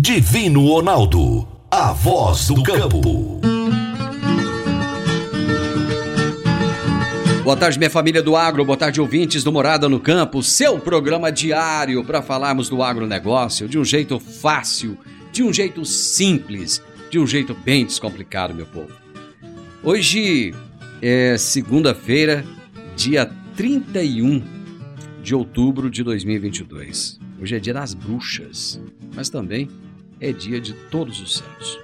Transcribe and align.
Divino 0.00 0.64
Ronaldo. 0.64 1.48
A 1.68 1.92
voz 1.92 2.46
do 2.46 2.62
campo. 2.62 3.40
Boa 7.42 7.56
tarde, 7.56 7.80
minha 7.80 7.90
família 7.90 8.22
do 8.22 8.36
agro, 8.36 8.64
boa 8.64 8.78
tarde, 8.78 9.00
ouvintes 9.00 9.42
do 9.42 9.50
Morada 9.50 9.88
no 9.88 9.98
Campo, 9.98 10.40
seu 10.40 10.78
programa 10.78 11.32
diário 11.32 12.04
para 12.04 12.22
falarmos 12.22 12.68
do 12.68 12.80
agronegócio 12.80 13.68
de 13.68 13.76
um 13.76 13.84
jeito 13.84 14.20
fácil, 14.20 14.96
de 15.32 15.42
um 15.42 15.52
jeito 15.52 15.84
simples, 15.84 16.80
de 17.10 17.18
um 17.18 17.26
jeito 17.26 17.52
bem 17.52 17.84
descomplicado, 17.84 18.54
meu 18.54 18.66
povo. 18.66 18.92
Hoje 19.82 20.54
é 21.02 21.36
segunda-feira, 21.36 22.44
dia 22.94 23.28
31 23.56 24.44
de 25.24 25.34
outubro 25.34 25.90
de 25.90 26.04
2022. 26.04 27.18
Hoje 27.42 27.56
é 27.56 27.58
dia 27.58 27.74
das 27.74 27.94
bruxas, 27.94 28.80
mas 29.12 29.28
também 29.28 29.68
é 30.20 30.32
dia 30.32 30.60
de 30.60 30.72
todos 30.72 31.20
os 31.20 31.36
santos. 31.36 31.78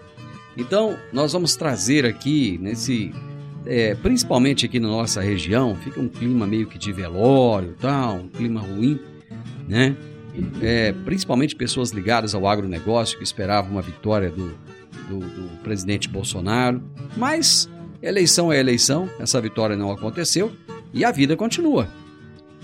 Então, 0.56 0.96
nós 1.12 1.32
vamos 1.32 1.56
trazer 1.56 2.06
aqui 2.06 2.58
nesse 2.60 3.12
é, 3.66 3.94
principalmente 3.94 4.66
aqui 4.66 4.78
na 4.78 4.88
nossa 4.88 5.20
região, 5.20 5.74
fica 5.76 6.00
um 6.00 6.08
clima 6.08 6.46
meio 6.46 6.66
que 6.66 6.78
de 6.78 6.92
velório, 6.92 7.74
tal, 7.80 8.16
um 8.16 8.28
clima 8.28 8.60
ruim, 8.60 9.00
né? 9.66 9.96
É, 10.60 10.92
principalmente 11.04 11.54
pessoas 11.54 11.90
ligadas 11.90 12.34
ao 12.34 12.46
agronegócio 12.46 13.16
que 13.16 13.24
esperavam 13.24 13.70
uma 13.70 13.82
vitória 13.82 14.30
do, 14.30 14.48
do, 15.08 15.20
do 15.20 15.62
presidente 15.62 16.08
Bolsonaro. 16.08 16.82
Mas 17.16 17.70
eleição 18.02 18.52
é 18.52 18.58
eleição, 18.58 19.08
essa 19.18 19.40
vitória 19.40 19.76
não 19.76 19.90
aconteceu 19.90 20.52
e 20.92 21.04
a 21.04 21.12
vida 21.12 21.36
continua. 21.36 21.88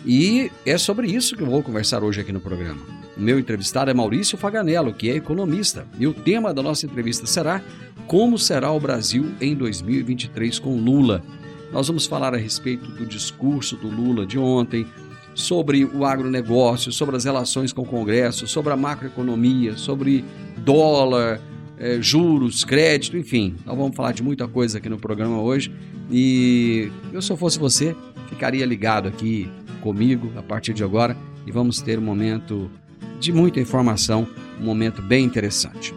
E 0.04 0.50
é 0.64 0.78
sobre 0.78 1.08
isso 1.08 1.36
que 1.36 1.42
eu 1.42 1.46
vou 1.46 1.62
conversar 1.62 2.02
hoje 2.02 2.20
aqui 2.20 2.32
no 2.32 2.40
programa. 2.40 2.80
O 3.16 3.20
meu 3.20 3.38
entrevistado 3.38 3.90
é 3.90 3.94
Maurício 3.94 4.38
Faganello, 4.38 4.94
que 4.94 5.10
é 5.10 5.16
economista, 5.16 5.86
e 5.98 6.06
o 6.06 6.14
tema 6.14 6.54
da 6.54 6.62
nossa 6.62 6.86
entrevista 6.86 7.26
será 7.26 7.62
Como 8.06 8.38
será 8.38 8.72
o 8.72 8.80
Brasil 8.80 9.32
em 9.40 9.54
2023 9.54 10.58
com 10.58 10.76
Lula? 10.76 11.22
Nós 11.70 11.86
vamos 11.86 12.06
falar 12.06 12.34
a 12.34 12.38
respeito 12.38 12.90
do 12.90 13.04
discurso 13.04 13.76
do 13.76 13.88
Lula 13.88 14.26
de 14.26 14.38
ontem, 14.38 14.86
sobre 15.34 15.84
o 15.84 16.04
agronegócio, 16.04 16.90
sobre 16.90 17.16
as 17.16 17.24
relações 17.24 17.72
com 17.72 17.82
o 17.82 17.86
Congresso, 17.86 18.46
sobre 18.46 18.72
a 18.72 18.76
macroeconomia, 18.76 19.76
sobre 19.76 20.24
dólar, 20.58 21.40
eh, 21.78 21.98
juros, 22.00 22.64
crédito, 22.64 23.16
enfim. 23.16 23.54
Nós 23.64 23.76
vamos 23.76 23.94
falar 23.94 24.12
de 24.12 24.22
muita 24.22 24.48
coisa 24.48 24.78
aqui 24.78 24.88
no 24.88 24.98
programa 24.98 25.40
hoje. 25.40 25.72
E 26.10 26.90
eu, 27.12 27.22
se 27.22 27.30
eu 27.30 27.36
fosse 27.36 27.58
você, 27.58 27.94
ficaria 28.28 28.66
ligado 28.66 29.08
aqui 29.08 29.48
comigo 29.80 30.30
a 30.36 30.42
partir 30.42 30.72
de 30.72 30.84
agora 30.84 31.16
e 31.46 31.50
vamos 31.50 31.80
ter 31.80 31.98
um 31.98 32.02
momento 32.02 32.70
de 33.18 33.32
muita 33.32 33.60
informação, 33.60 34.26
um 34.60 34.64
momento 34.64 35.02
bem 35.02 35.24
interessante. 35.24 35.94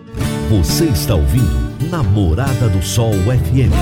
Você 0.50 0.86
está 0.86 1.16
ouvindo 1.16 1.90
Namorada 1.90 2.70
do 2.70 2.82
Sol 2.82 3.14
FM. 3.14 3.74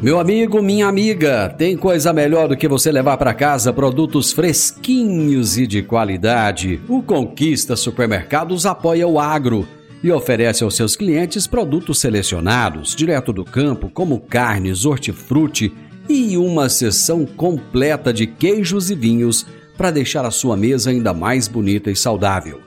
Meu 0.00 0.20
amigo, 0.20 0.62
minha 0.62 0.86
amiga, 0.86 1.52
tem 1.58 1.76
coisa 1.76 2.12
melhor 2.12 2.46
do 2.46 2.56
que 2.56 2.68
você 2.68 2.92
levar 2.92 3.16
para 3.16 3.34
casa 3.34 3.72
produtos 3.72 4.32
fresquinhos 4.32 5.58
e 5.58 5.66
de 5.66 5.82
qualidade. 5.82 6.80
O 6.88 7.02
Conquista 7.02 7.74
Supermercados 7.74 8.64
apoia 8.64 9.08
o 9.08 9.18
agro 9.18 9.66
e 10.00 10.12
oferece 10.12 10.62
aos 10.62 10.76
seus 10.76 10.94
clientes 10.94 11.48
produtos 11.48 11.98
selecionados, 11.98 12.94
direto 12.94 13.32
do 13.32 13.44
campo, 13.44 13.90
como 13.92 14.20
carnes, 14.20 14.84
hortifruti 14.84 15.74
e 16.08 16.36
uma 16.36 16.68
seção 16.68 17.26
completa 17.26 18.12
de 18.12 18.26
queijos 18.26 18.90
e 18.90 18.94
vinhos 18.94 19.46
para 19.76 19.90
deixar 19.90 20.24
a 20.24 20.30
sua 20.30 20.56
mesa 20.56 20.90
ainda 20.90 21.12
mais 21.12 21.46
bonita 21.46 21.90
e 21.90 21.96
saudável. 21.96 22.60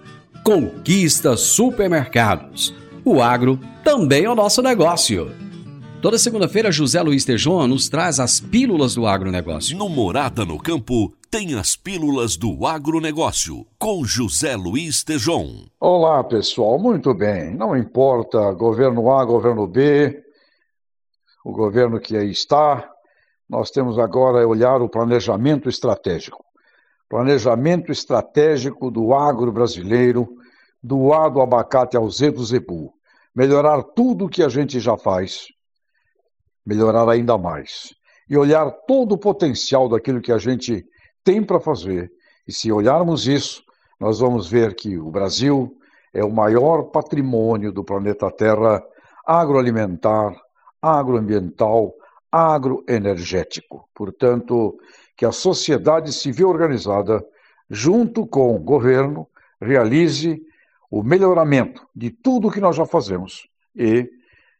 Conquista 0.43 1.35
Supermercados. 1.35 2.73
O 3.03 3.21
agro 3.21 3.59
também 3.83 4.25
é 4.25 4.29
o 4.29 4.35
nosso 4.35 4.61
negócio. 4.61 5.31
Toda 6.01 6.17
segunda-feira, 6.17 6.71
José 6.71 7.01
Luiz 7.01 7.25
Tejon 7.25 7.67
nos 7.67 7.87
traz 7.87 8.19
as 8.19 8.39
pílulas 8.39 8.95
do 8.95 9.05
agronegócio. 9.05 9.77
No 9.77 9.87
Morada 9.87 10.43
no 10.43 10.57
Campo, 10.57 11.13
tem 11.29 11.53
as 11.55 11.75
pílulas 11.75 12.35
do 12.35 12.65
agronegócio, 12.65 13.65
com 13.77 14.03
José 14.03 14.55
Luiz 14.55 15.03
Tejon. 15.03 15.65
Olá, 15.79 16.23
pessoal. 16.23 16.79
Muito 16.79 17.13
bem. 17.13 17.55
Não 17.55 17.77
importa 17.77 18.51
governo 18.51 19.11
A, 19.11 19.23
governo 19.23 19.67
B, 19.67 20.23
o 21.45 21.51
governo 21.51 21.99
que 21.99 22.17
aí 22.17 22.31
está, 22.31 22.90
nós 23.51 23.69
temos 23.69 23.99
agora 23.99 24.41
a 24.41 24.47
olhar 24.47 24.81
o 24.81 24.87
planejamento 24.87 25.67
estratégico. 25.67 26.41
Planejamento 27.09 27.91
estratégico 27.91 28.89
do 28.89 29.13
agro 29.13 29.51
brasileiro, 29.51 30.25
do 30.81 31.11
A 31.11 31.27
do 31.27 31.41
abacate 31.41 31.97
ao 31.97 32.09
Z 32.09 32.31
do 32.31 32.45
zebu. 32.45 32.93
Melhorar 33.35 33.83
tudo 33.83 34.25
o 34.25 34.29
que 34.29 34.41
a 34.41 34.47
gente 34.47 34.79
já 34.79 34.95
faz, 34.95 35.47
melhorar 36.65 37.09
ainda 37.09 37.37
mais. 37.37 37.93
E 38.29 38.37
olhar 38.37 38.71
todo 38.87 39.15
o 39.15 39.17
potencial 39.17 39.89
daquilo 39.89 40.21
que 40.21 40.31
a 40.31 40.37
gente 40.37 40.85
tem 41.21 41.43
para 41.43 41.59
fazer. 41.59 42.09
E 42.47 42.53
se 42.53 42.71
olharmos 42.71 43.27
isso, 43.27 43.61
nós 43.99 44.21
vamos 44.21 44.49
ver 44.49 44.75
que 44.75 44.97
o 44.97 45.11
Brasil 45.11 45.75
é 46.13 46.23
o 46.23 46.31
maior 46.31 46.83
patrimônio 46.83 47.73
do 47.73 47.83
planeta 47.83 48.31
Terra 48.31 48.81
agroalimentar, 49.25 50.33
agroambiental, 50.81 51.93
agroenergético. 52.31 53.89
Portanto, 53.93 54.77
que 55.17 55.25
a 55.25 55.31
sociedade 55.31 56.13
civil 56.13 56.49
organizada, 56.49 57.23
junto 57.69 58.25
com 58.25 58.55
o 58.55 58.59
governo, 58.59 59.27
realize 59.59 60.41
o 60.89 61.03
melhoramento 61.03 61.87
de 61.95 62.09
tudo 62.09 62.47
o 62.47 62.51
que 62.51 62.59
nós 62.59 62.75
já 62.75 62.85
fazemos 62.85 63.47
e 63.75 64.09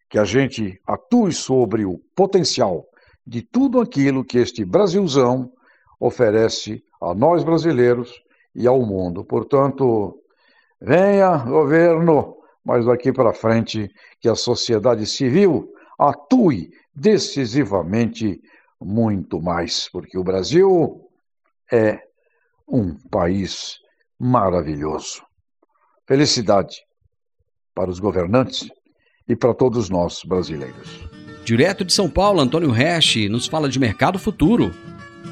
que 0.09 0.19
a 0.19 0.23
gente 0.23 0.79
atue 0.85 1.31
sobre 1.31 1.85
o 1.85 1.97
potencial 2.15 2.85
de 3.25 3.41
tudo 3.41 3.79
aquilo 3.79 4.25
que 4.25 4.37
este 4.37 4.65
Brasilzão 4.65 5.51
oferece 5.99 6.83
a 7.01 7.13
nós 7.13 7.43
brasileiros 7.43 8.21
e 8.53 8.67
ao 8.67 8.81
mundo. 8.81 9.23
Portanto, 9.23 10.19
venha, 10.79 11.37
governo, 11.37 12.37
mas 12.63 12.85
daqui 12.85 13.11
para 13.11 13.33
frente 13.33 13.89
que 14.19 14.27
a 14.27 14.35
sociedade 14.35 15.05
civil 15.05 15.71
atue 15.97 16.71
decisivamente 16.93 18.41
muito 18.79 19.41
mais, 19.41 19.89
porque 19.89 20.17
o 20.17 20.23
Brasil 20.23 21.09
é 21.71 21.99
um 22.67 22.95
país 23.09 23.79
maravilhoso. 24.19 25.23
Felicidade 26.07 26.77
para 27.73 27.89
os 27.89 27.99
governantes 27.99 28.69
e 29.27 29.35
para 29.35 29.53
todos 29.53 29.89
nós 29.89 30.23
brasileiros. 30.25 31.01
Direto 31.43 31.83
de 31.83 31.93
São 31.93 32.09
Paulo, 32.09 32.39
Antônio 32.39 32.69
Resch 32.69 33.27
nos 33.29 33.47
fala 33.47 33.69
de 33.69 33.79
mercado 33.79 34.19
futuro. 34.19 34.71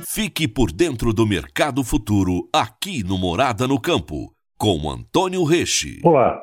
Fique 0.07 0.47
por 0.47 0.71
dentro 0.71 1.13
do 1.13 1.25
mercado 1.25 1.83
futuro 1.83 2.47
aqui 2.53 3.03
no 3.03 3.17
Morada 3.17 3.67
no 3.67 3.79
Campo, 3.79 4.33
com 4.57 4.89
Antônio 4.89 5.43
Reche. 5.43 5.99
Olá. 6.03 6.41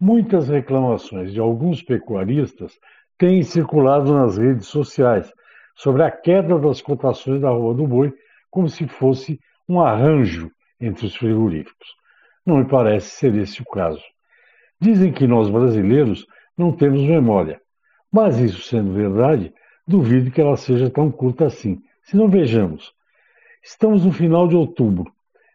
Muitas 0.00 0.48
reclamações 0.48 1.32
de 1.32 1.38
alguns 1.38 1.82
pecuaristas 1.82 2.72
têm 3.18 3.42
circulado 3.42 4.12
nas 4.12 4.36
redes 4.36 4.66
sociais 4.66 5.32
sobre 5.76 6.02
a 6.02 6.10
queda 6.10 6.58
das 6.58 6.80
cotações 6.80 7.40
da 7.40 7.50
Rua 7.50 7.74
do 7.74 7.86
Boi, 7.86 8.12
como 8.50 8.68
se 8.68 8.86
fosse 8.86 9.40
um 9.68 9.80
arranjo 9.80 10.50
entre 10.80 11.06
os 11.06 11.16
frigoríficos. 11.16 11.88
Não 12.46 12.58
me 12.58 12.64
parece 12.66 13.10
ser 13.10 13.34
esse 13.34 13.62
o 13.62 13.64
caso. 13.64 14.02
Dizem 14.80 15.12
que 15.12 15.26
nós 15.26 15.48
brasileiros 15.48 16.26
não 16.56 16.72
temos 16.72 17.00
memória, 17.02 17.60
mas 18.12 18.38
isso 18.38 18.62
sendo 18.62 18.92
verdade, 18.92 19.52
duvido 19.86 20.30
que 20.30 20.40
ela 20.40 20.56
seja 20.56 20.90
tão 20.90 21.10
curta 21.10 21.46
assim. 21.46 21.80
Se 22.02 22.16
não 22.16 22.28
vejamos, 22.28 22.92
estamos 23.62 24.04
no 24.04 24.12
final 24.12 24.46
de 24.46 24.54
outubro, 24.54 25.10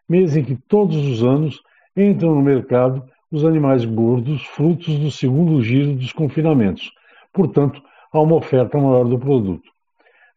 mês 0.08 0.36
em 0.36 0.44
que 0.44 0.56
todos 0.56 0.96
os 0.96 1.22
anos 1.22 1.62
entram 1.96 2.34
no 2.34 2.42
mercado 2.42 3.04
os 3.30 3.44
animais 3.44 3.84
gordos, 3.84 4.44
frutos 4.46 4.98
do 4.98 5.10
segundo 5.10 5.62
giro 5.62 5.94
dos 5.94 6.12
confinamentos. 6.12 6.90
Portanto, 7.32 7.82
há 8.12 8.20
uma 8.20 8.36
oferta 8.36 8.78
maior 8.78 9.04
do 9.04 9.18
produto. 9.18 9.68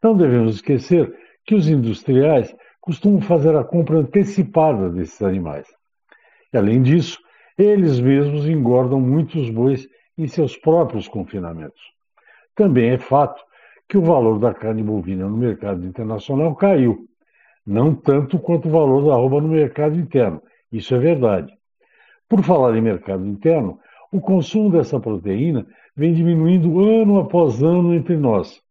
Não 0.01 0.16
devemos 0.16 0.56
esquecer 0.56 1.13
que 1.45 1.56
os 1.56 1.68
industriais 1.68 2.56
costumam 2.81 3.22
fazer 3.22 3.56
a 3.56 3.63
compra 3.63 4.00
antecipada 4.00 4.90
desses 4.90 5.22
animais. 5.22 5.68
E, 6.54 6.57
além 6.57 6.81
disso, 6.81 7.19
eles 7.57 8.00
mesmos 8.00 8.48
engordam 8.48 9.00
muitos 9.00 9.50
bois 9.50 9.88
em 10.18 10.28
seus 10.28 10.57
próprios 10.57 11.07
confinamentos. 11.07 11.81
Também 12.56 12.90
é 12.90 12.98
fato 12.98 13.42
que 13.88 13.98
o 13.98 14.01
valor 14.01 14.39
da 14.39 14.54
carne 14.54 14.84
bovina 14.84 15.28
no 15.28 15.38
mercado 15.38 15.86
internacional 15.86 16.56
caiu, 16.56 17.07
não 17.66 17.96
tanto 17.96 18.39
quanto 18.39 18.68
o 18.68 18.72
valor 18.72 19.06
da 19.06 19.13
arroba 19.13 19.42
no 19.42 19.48
mercado 19.48 19.96
interno, 19.96 20.42
isso 20.72 20.94
é 20.94 21.00
verdade. 21.00 21.54
Por 22.28 22.44
falar 22.44 22.75
em 22.75 22.81
mercado 22.81 23.25
interno, 23.25 23.80
o 24.12 24.19
consumo 24.19 24.72
dessa 24.72 25.00
proteína 25.00 25.66
vem 25.95 26.13
diminuindo 26.13 26.80
ano 26.80 27.19
após 27.19 27.62
ano 27.62 27.94
entre 27.94 28.18
nós, 28.18 28.62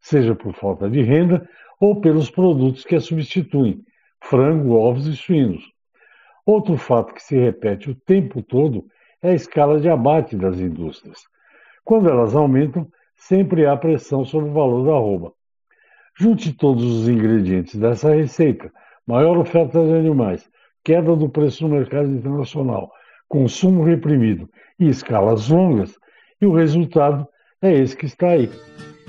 seja 0.00 0.34
por 0.34 0.54
falta 0.54 0.88
de 0.88 1.02
renda 1.02 1.48
ou 1.80 2.00
pelos 2.00 2.30
produtos 2.30 2.84
que 2.84 2.94
a 2.94 3.00
substituem, 3.00 3.82
frango, 4.22 4.74
ovos 4.74 5.06
e 5.06 5.16
suínos. 5.16 5.62
Outro 6.44 6.76
fato 6.76 7.14
que 7.14 7.22
se 7.22 7.36
repete 7.38 7.90
o 7.90 7.94
tempo 7.94 8.42
todo 8.42 8.84
é 9.22 9.30
a 9.30 9.34
escala 9.34 9.80
de 9.80 9.88
abate 9.88 10.36
das 10.36 10.58
indústrias. 10.58 11.18
Quando 11.84 12.08
elas 12.08 12.34
aumentam, 12.34 12.86
sempre 13.16 13.66
há 13.66 13.76
pressão 13.76 14.24
sobre 14.24 14.50
o 14.50 14.52
valor 14.52 14.84
da 14.84 14.92
arroba. 14.92 15.32
Junte 16.18 16.52
todos 16.52 16.84
os 16.84 17.08
ingredientes 17.08 17.76
dessa 17.76 18.14
receita: 18.14 18.70
maior 19.06 19.38
oferta 19.38 19.82
de 19.84 19.92
animais, 19.92 20.50
queda 20.84 21.14
do 21.16 21.28
preço 21.28 21.66
no 21.66 21.74
mercado 21.74 22.10
internacional, 22.10 22.90
consumo 23.28 23.84
reprimido 23.84 24.48
e 24.78 24.88
escalas 24.88 25.48
longas, 25.48 25.98
e 26.40 26.46
o 26.46 26.54
resultado 26.54 27.26
é 27.60 27.72
esse 27.72 27.96
que 27.96 28.06
está 28.06 28.28
aí. 28.28 28.48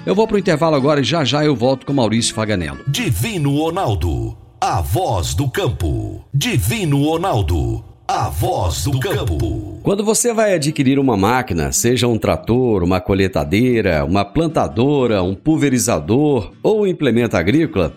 Eu 0.05 0.15
vou 0.15 0.27
para 0.27 0.35
o 0.35 0.39
intervalo 0.39 0.75
agora 0.75 0.99
e 0.99 1.03
já 1.03 1.23
já 1.23 1.45
eu 1.45 1.55
volto 1.55 1.85
com 1.85 1.93
Maurício 1.93 2.33
Faganello. 2.33 2.79
Divino 2.87 3.55
Ronaldo, 3.57 4.35
a 4.59 4.81
voz 4.81 5.33
do 5.33 5.49
campo. 5.49 6.25
Divino 6.33 7.03
Ronaldo, 7.03 7.85
a 8.07 8.27
voz 8.27 8.83
do 8.83 8.99
campo. 8.99 9.79
Quando 9.83 10.03
você 10.03 10.33
vai 10.33 10.55
adquirir 10.55 10.97
uma 10.97 11.15
máquina, 11.15 11.71
seja 11.71 12.07
um 12.07 12.17
trator, 12.17 12.83
uma 12.83 12.99
coletadeira, 12.99 14.03
uma 14.03 14.25
plantadora, 14.25 15.23
um 15.23 15.35
pulverizador 15.35 16.51
ou 16.63 16.81
um 16.81 16.87
implemento 16.87 17.37
agrícola, 17.37 17.93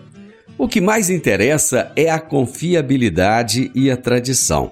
o 0.57 0.67
que 0.67 0.79
mais 0.79 1.09
interessa 1.09 1.91
é 1.95 2.09
a 2.09 2.19
confiabilidade 2.19 3.71
e 3.75 3.91
a 3.91 3.97
tradição, 3.97 4.71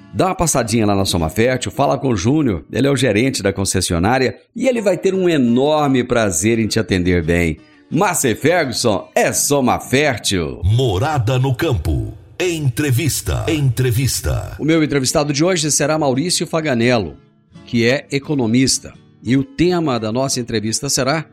Dá 0.13 0.25
uma 0.27 0.35
passadinha 0.35 0.85
lá 0.85 0.93
na 0.93 1.05
Soma 1.05 1.29
Fértil, 1.29 1.71
fala 1.71 1.97
com 1.97 2.09
o 2.09 2.17
Júnior, 2.17 2.65
ele 2.71 2.85
é 2.85 2.91
o 2.91 2.97
gerente 2.97 3.41
da 3.41 3.53
concessionária 3.53 4.37
e 4.53 4.67
ele 4.67 4.81
vai 4.81 4.97
ter 4.97 5.13
um 5.13 5.29
enorme 5.29 6.03
prazer 6.03 6.59
em 6.59 6.67
te 6.67 6.79
atender 6.79 7.23
bem. 7.23 7.57
Márcia 7.89 8.35
Ferguson 8.35 9.09
é 9.15 9.31
Soma 9.31 9.79
Fértil. 9.79 10.61
Morada 10.63 11.39
no 11.39 11.55
campo. 11.55 12.13
Entrevista. 12.37 13.45
Entrevista. 13.47 14.57
O 14.59 14.65
meu 14.65 14.83
entrevistado 14.83 15.31
de 15.31 15.45
hoje 15.45 15.71
será 15.71 15.97
Maurício 15.97 16.45
Faganello, 16.45 17.15
que 17.65 17.87
é 17.87 18.05
economista. 18.11 18.93
E 19.23 19.37
o 19.37 19.43
tema 19.43 19.99
da 19.99 20.11
nossa 20.11 20.39
entrevista 20.39 20.89
será 20.89 21.25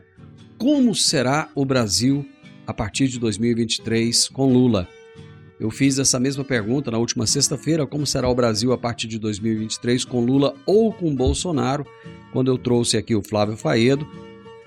Como 0.57 0.95
será 0.95 1.49
o 1.53 1.65
Brasil 1.65 2.25
a 2.65 2.73
partir 2.73 3.07
de 3.07 3.19
2023 3.19 4.29
com 4.29 4.53
Lula? 4.53 4.87
Eu 5.59 5.69
fiz 5.69 5.99
essa 5.99 6.19
mesma 6.19 6.43
pergunta 6.43 6.89
na 6.89 6.97
última 6.97 7.27
sexta-feira: 7.27 7.85
como 7.85 8.07
será 8.07 8.29
o 8.29 8.35
Brasil 8.35 8.71
a 8.71 8.77
partir 8.77 9.07
de 9.07 9.19
2023 9.19 10.05
com 10.05 10.23
Lula 10.23 10.55
ou 10.65 10.93
com 10.93 11.13
Bolsonaro? 11.13 11.85
Quando 12.31 12.49
eu 12.49 12.57
trouxe 12.57 12.95
aqui 12.95 13.13
o 13.13 13.21
Flávio 13.21 13.57
Faedo 13.57 14.07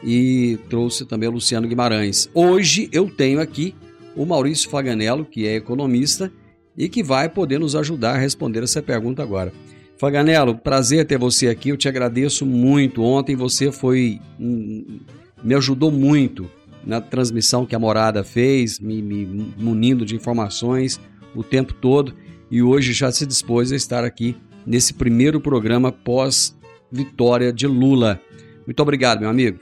e 0.04 0.58
trouxe 0.68 1.06
também 1.06 1.28
o 1.28 1.32
Luciano 1.32 1.66
Guimarães. 1.66 2.28
Hoje 2.34 2.88
eu 2.92 3.08
tenho 3.08 3.40
aqui 3.40 3.74
o 4.14 4.26
Maurício 4.26 4.68
Faganello, 4.68 5.24
que 5.24 5.46
é 5.46 5.54
economista 5.54 6.30
e 6.76 6.88
que 6.88 7.02
vai 7.02 7.28
poder 7.28 7.58
nos 7.58 7.74
ajudar 7.74 8.16
a 8.16 8.18
responder 8.18 8.62
essa 8.62 8.82
pergunta 8.82 9.22
agora. 9.22 9.52
Faganello, 9.96 10.58
prazer 10.58 11.06
ter 11.06 11.16
você 11.16 11.48
aqui. 11.48 11.68
Eu 11.68 11.76
te 11.76 11.88
agradeço 11.88 12.44
muito. 12.44 13.02
Ontem 13.02 13.36
você 13.36 13.70
foi 13.70 14.20
me 14.38 15.54
ajudou 15.54 15.90
muito 15.90 16.50
na 16.84 17.00
transmissão 17.00 17.64
que 17.64 17.74
a 17.74 17.78
morada 17.78 18.24
fez, 18.24 18.78
me, 18.78 19.00
me 19.00 19.54
munindo 19.56 20.04
de 20.04 20.14
informações 20.14 21.00
o 21.34 21.42
tempo 21.42 21.72
todo 21.72 22.14
e 22.50 22.62
hoje 22.62 22.92
já 22.92 23.10
se 23.10 23.24
dispôs 23.24 23.72
a 23.72 23.76
estar 23.76 24.04
aqui 24.04 24.36
nesse 24.66 24.94
primeiro 24.94 25.40
programa 25.40 25.90
pós-vitória 25.90 27.52
de 27.52 27.66
Lula. 27.66 28.20
Muito 28.66 28.80
obrigado, 28.80 29.20
meu 29.20 29.30
amigo. 29.30 29.58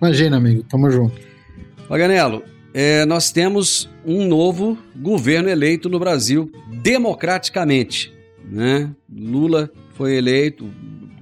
Imagina, 0.00 0.36
amigo, 0.36 0.62
tamo 0.64 0.90
junto. 0.90 1.18
Paganello, 1.88 2.42
é, 2.72 3.04
nós 3.06 3.30
temos 3.30 3.88
um 4.04 4.26
novo 4.26 4.76
governo 4.94 5.48
eleito 5.48 5.88
no 5.88 5.98
Brasil 5.98 6.50
democraticamente. 6.82 8.14
Né? 8.44 8.90
Lula 9.10 9.70
foi 9.94 10.16
eleito 10.16 10.70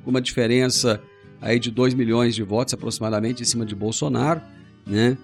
com 0.02 0.11
uma 0.11 0.20
diferença 0.20 1.00
aí 1.44 1.60
de 1.60 1.70
2 1.70 1.92
milhões 1.92 2.34
de 2.34 2.42
votos 2.42 2.72
aproximadamente 2.72 3.42
em 3.42 3.44
cima 3.44 3.66
de 3.66 3.74
Bolsonaro, 3.74 4.40
né? 4.86 5.18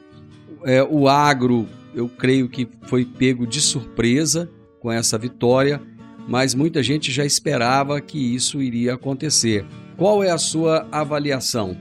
É, 0.64 0.82
o 0.84 1.08
agro, 1.08 1.66
eu 1.94 2.10
creio 2.10 2.46
que 2.46 2.68
foi 2.82 3.06
pego 3.06 3.46
de 3.46 3.58
surpresa 3.58 4.50
com 4.80 4.92
essa 4.92 5.16
vitória, 5.16 5.80
mas 6.28 6.54
muita 6.54 6.82
gente 6.82 7.10
já 7.10 7.24
esperava 7.24 7.98
que 8.02 8.18
isso 8.18 8.60
iria 8.60 8.94
acontecer. 8.94 9.64
Qual 9.96 10.22
é 10.22 10.30
a 10.30 10.36
sua 10.36 10.86
avaliação? 10.92 11.74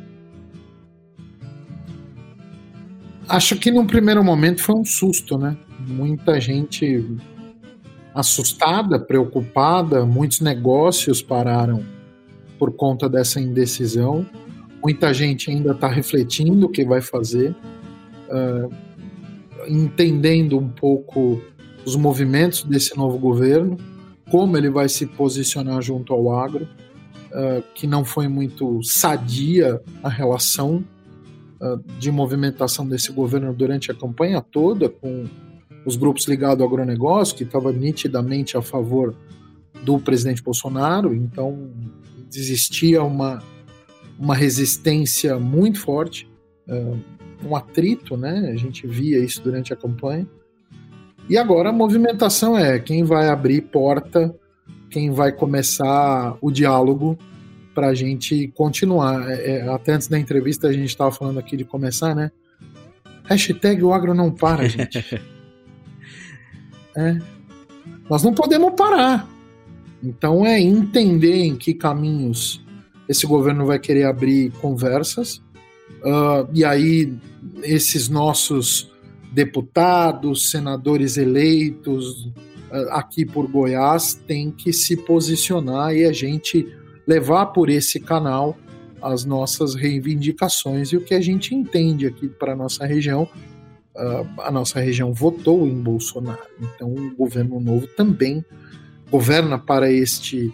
Acho 3.27 3.57
que 3.57 3.69
num 3.69 3.85
primeiro 3.85 4.23
momento 4.23 4.61
foi 4.61 4.75
um 4.75 4.85
susto, 4.85 5.37
né? 5.37 5.57
Muita 5.85 6.39
gente 6.39 7.05
assustada, 8.15 8.97
preocupada, 8.97 10.05
muitos 10.05 10.39
negócios 10.39 11.21
pararam 11.21 11.98
por 12.59 12.73
conta 12.73 13.09
dessa 13.09 13.39
indecisão. 13.39 14.25
Muita 14.83 15.13
gente 15.13 15.49
ainda 15.49 15.71
está 15.71 15.87
refletindo 15.87 16.67
o 16.67 16.69
que 16.69 16.83
vai 16.83 17.01
fazer, 17.01 17.55
uh, 18.29 18.71
entendendo 19.67 20.57
um 20.57 20.67
pouco 20.67 21.41
os 21.85 21.95
movimentos 21.95 22.63
desse 22.63 22.95
novo 22.97 23.17
governo, 23.17 23.77
como 24.29 24.57
ele 24.57 24.69
vai 24.69 24.87
se 24.89 25.05
posicionar 25.05 25.81
junto 25.81 26.13
ao 26.13 26.37
agro, 26.37 26.67
uh, 27.31 27.63
que 27.73 27.87
não 27.87 28.05
foi 28.05 28.27
muito 28.27 28.83
sadia 28.83 29.81
a 30.03 30.09
relação 30.09 30.83
uh, 31.61 31.81
de 31.97 32.11
movimentação 32.11 32.87
desse 32.87 33.11
governo 33.11 33.53
durante 33.53 33.91
a 33.91 33.95
campanha 33.95 34.41
toda, 34.41 34.89
com 34.89 35.25
os 35.85 35.95
grupos 35.95 36.27
ligados 36.27 36.61
ao 36.61 36.67
agronegócio, 36.67 37.35
que 37.35 37.43
estava 37.43 37.71
nitidamente 37.71 38.57
a 38.57 38.61
favor 38.61 39.15
do 39.83 39.97
presidente 39.97 40.43
Bolsonaro, 40.43 41.13
então 41.13 41.69
existia 42.33 43.03
uma, 43.03 43.41
uma 44.17 44.35
resistência 44.35 45.39
muito 45.39 45.79
forte, 45.79 46.29
uh, 46.67 46.99
um 47.45 47.55
atrito, 47.55 48.17
né? 48.17 48.51
A 48.53 48.55
gente 48.57 48.85
via 48.85 49.19
isso 49.19 49.41
durante 49.41 49.73
a 49.73 49.75
campanha. 49.75 50.27
E 51.29 51.37
agora 51.37 51.69
a 51.69 51.73
movimentação 51.73 52.57
é 52.57 52.79
quem 52.79 53.03
vai 53.03 53.29
abrir 53.29 53.61
porta, 53.61 54.35
quem 54.89 55.11
vai 55.11 55.31
começar 55.31 56.37
o 56.41 56.51
diálogo 56.51 57.17
para 57.73 57.87
a 57.87 57.93
gente 57.93 58.47
continuar. 58.49 59.29
É, 59.29 59.57
é, 59.57 59.69
até 59.69 59.93
antes 59.93 60.07
da 60.07 60.19
entrevista 60.19 60.67
a 60.67 60.73
gente 60.73 60.89
estava 60.89 61.11
falando 61.11 61.39
aqui 61.39 61.55
de 61.55 61.63
começar, 61.63 62.15
né? 62.15 62.31
Hashtag 63.25 63.83
o 63.83 63.93
agro 63.93 64.13
não 64.13 64.31
para, 64.31 64.67
gente. 64.67 64.97
é. 66.97 67.19
Nós 68.09 68.23
não 68.23 68.33
podemos 68.33 68.73
parar. 68.75 69.38
Então 70.03 70.45
é 70.45 70.59
entender 70.59 71.43
em 71.43 71.55
que 71.55 71.73
caminhos 71.73 72.63
esse 73.07 73.25
governo 73.25 73.65
vai 73.65 73.79
querer 73.79 74.03
abrir 74.05 74.51
conversas, 74.61 75.37
uh, 76.03 76.47
e 76.53 76.63
aí 76.63 77.11
esses 77.63 78.07
nossos 78.07 78.91
deputados, 79.31 80.51
senadores 80.51 81.17
eleitos 81.17 82.25
uh, 82.71 82.91
aqui 82.91 83.25
por 83.25 83.47
Goiás 83.47 84.13
têm 84.13 84.51
que 84.51 84.71
se 84.71 84.95
posicionar 84.95 85.95
e 85.95 86.05
a 86.05 86.13
gente 86.13 86.67
levar 87.07 87.47
por 87.47 87.69
esse 87.69 87.99
canal 87.99 88.55
as 89.01 89.25
nossas 89.25 89.73
reivindicações 89.73 90.89
e 90.89 90.97
o 90.97 91.01
que 91.01 91.15
a 91.15 91.21
gente 91.21 91.55
entende 91.55 92.05
aqui 92.05 92.27
para 92.27 92.53
a 92.53 92.55
nossa 92.55 92.85
região. 92.85 93.27
Uh, 93.95 94.41
a 94.41 94.51
nossa 94.51 94.79
região 94.79 95.11
votou 95.11 95.65
em 95.67 95.75
Bolsonaro, 95.75 96.47
então 96.61 96.93
o 96.93 97.15
governo 97.15 97.59
novo 97.59 97.87
também 97.87 98.45
governa 99.09 99.57
para 99.57 99.91
este, 99.91 100.47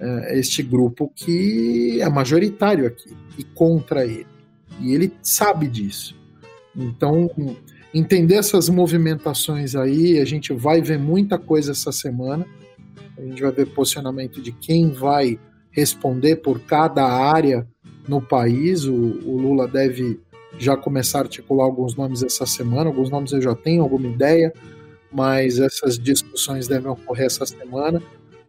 uh, 0.00 0.32
este 0.32 0.62
grupo 0.62 1.10
que 1.14 2.00
é 2.00 2.08
majoritário 2.08 2.86
aqui 2.86 3.16
e 3.38 3.44
contra 3.44 4.04
ele. 4.04 4.26
E 4.80 4.94
ele 4.94 5.12
sabe 5.22 5.66
disso. 5.66 6.18
Então, 6.74 7.30
entender 7.92 8.36
essas 8.36 8.68
movimentações 8.68 9.74
aí, 9.74 10.18
a 10.18 10.24
gente 10.24 10.52
vai 10.52 10.80
ver 10.80 10.98
muita 10.98 11.38
coisa 11.38 11.72
essa 11.72 11.92
semana. 11.92 12.46
A 13.18 13.22
gente 13.22 13.42
vai 13.42 13.52
ver 13.52 13.66
posicionamento 13.66 14.40
de 14.40 14.52
quem 14.52 14.90
vai 14.90 15.38
responder 15.70 16.36
por 16.36 16.60
cada 16.60 17.04
área 17.04 17.66
no 18.08 18.20
país. 18.20 18.84
O, 18.84 18.94
o, 18.94 19.36
Lula 19.36 19.68
deve 19.68 20.20
já 20.58 20.76
começar 20.76 21.18
a 21.18 21.22
articular 21.22 21.64
alguns 21.64 21.94
nomes 21.94 22.22
essa 22.22 22.46
semana, 22.46 22.88
alguns 22.88 23.10
nomes 23.10 23.32
eu 23.32 23.40
já 23.40 23.54
tenho 23.54 23.82
alguma 23.82 24.08
ideia, 24.08 24.52
mas 25.12 25.58
essas 25.58 25.98
discussões 25.98 26.68
devem 26.68 26.90
ocorrer 26.90 27.26
essa 27.26 27.44
semana. 27.46 28.02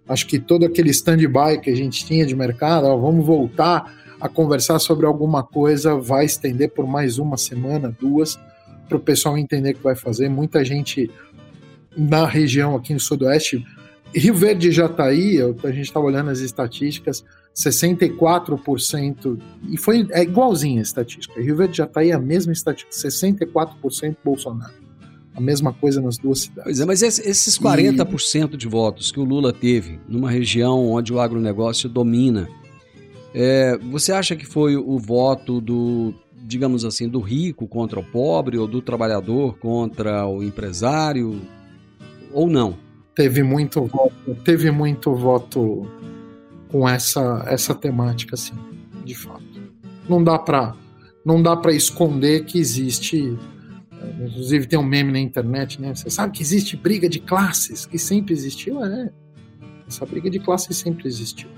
Acho 0.08 0.28
que 0.28 0.40
todo 0.40 0.66
aquele 0.66 0.90
stand-by 0.90 1.60
que 1.62 1.70
a 1.70 1.76
gente 1.76 2.06
tinha 2.06 2.26
de 2.26 2.36
mercado, 2.36 2.86
ó, 2.86 2.98
vamos 2.98 3.26
voltar 3.26 3.96
a 4.20 4.30
conversar 4.30 4.78
sobre 4.80 5.06
alguma 5.06 5.44
coisa, 5.44 5.96
vai 5.96 6.26
estender 6.26 6.70
por 6.70 6.86
mais 6.86 7.18
uma 7.18 7.38
semana, 7.38 7.96
duas, 8.00 8.40
para 8.88 8.98
o 8.98 9.00
pessoal 9.00 9.38
entender 9.38 9.72
o 9.72 9.76
que 9.76 9.84
vai 9.84 9.96
fazer. 9.96 10.30
Muita 10.30 10.64
gente 10.64 11.10
na 11.98 12.26
região 12.26 12.76
aqui 12.76 12.94
no 12.94 13.00
Sudoeste, 13.00 13.66
Rio 14.14 14.36
Verde 14.36 14.70
e 14.70 14.72
Jataí, 14.72 15.40
a 15.42 15.72
gente 15.72 15.86
estava 15.86 16.06
olhando 16.06 16.30
as 16.30 16.40
estatísticas, 16.40 17.24
64%, 17.56 19.40
e 19.70 19.78
foi 19.78 20.08
é 20.12 20.22
igualzinha 20.22 20.80
a 20.80 20.84
estatística. 20.84 21.42
Rio 21.42 21.56
Verde 21.56 21.78
já 21.78 21.86
está 21.86 22.02
aí 22.02 22.12
a 22.12 22.20
mesma 22.20 22.52
estatística, 22.52 22.92
64% 22.92 24.18
Bolsonaro. 24.24 24.91
A 25.34 25.40
mesma 25.40 25.74
coisa 25.74 26.02
nas 26.02 26.18
duas 26.18 26.42
cidades. 26.42 26.64
Pois 26.64 26.80
é, 26.80 26.86
mas 26.86 27.02
esses 27.02 27.58
40% 27.58 28.54
e... 28.54 28.58
de 28.58 28.68
votos 28.68 29.12
que 29.12 29.20
o 29.20 29.24
Lula 29.24 29.54
teve 29.54 30.00
numa 30.08 30.30
região 30.30 30.90
onde 30.90 31.14
o 31.14 31.20
agronegócio 31.20 31.88
domina, 31.88 32.50
é, 33.34 33.78
você 33.78 34.12
acha 34.12 34.36
que 34.36 34.46
foi 34.46 34.76
o 34.76 35.00
voto 35.00 35.62
do, 35.62 36.14
digamos 36.44 36.84
assim, 36.84 37.08
do 37.08 37.20
rico 37.20 37.68
contra 37.68 38.00
o 38.00 38.04
pobre, 38.04 38.58
ou 38.58 38.68
do 38.68 38.82
trabalhador 38.82 39.58
contra 39.58 40.28
o 40.28 40.44
empresário, 40.44 41.42
ou 42.34 42.50
não? 42.50 42.78
Teve 43.16 43.44
muito 43.44 43.86
voto, 43.86 44.36
teve 44.44 44.72
muito 44.72 45.14
voto 45.14 45.86
com 46.70 46.88
essa 46.88 47.44
essa 47.48 47.76
temática 47.76 48.36
assim, 48.36 48.54
de 49.04 49.16
fato. 49.16 49.44
Não 50.08 50.24
dá 50.24 50.40
para 50.40 50.76
não 51.24 51.42
dá 51.42 51.56
para 51.56 51.74
esconder 51.74 52.46
que 52.46 52.58
existe 52.58 53.38
inclusive 54.20 54.68
tem 54.68 54.78
um 54.78 54.84
meme 54.84 55.12
na 55.12 55.20
internet, 55.20 55.82
né? 55.82 55.94
Você 55.94 56.10
sabe 56.10 56.34
que 56.34 56.42
existe 56.42 56.76
briga 56.76 57.08
de 57.08 57.20
classes, 57.20 57.86
que 57.86 57.98
sempre 57.98 58.34
existiu, 58.34 58.84
é. 58.84 59.12
Essa 59.88 60.06
briga 60.06 60.30
de 60.30 60.40
classes 60.40 60.78
sempre 60.78 61.08
existiu. 61.08 61.50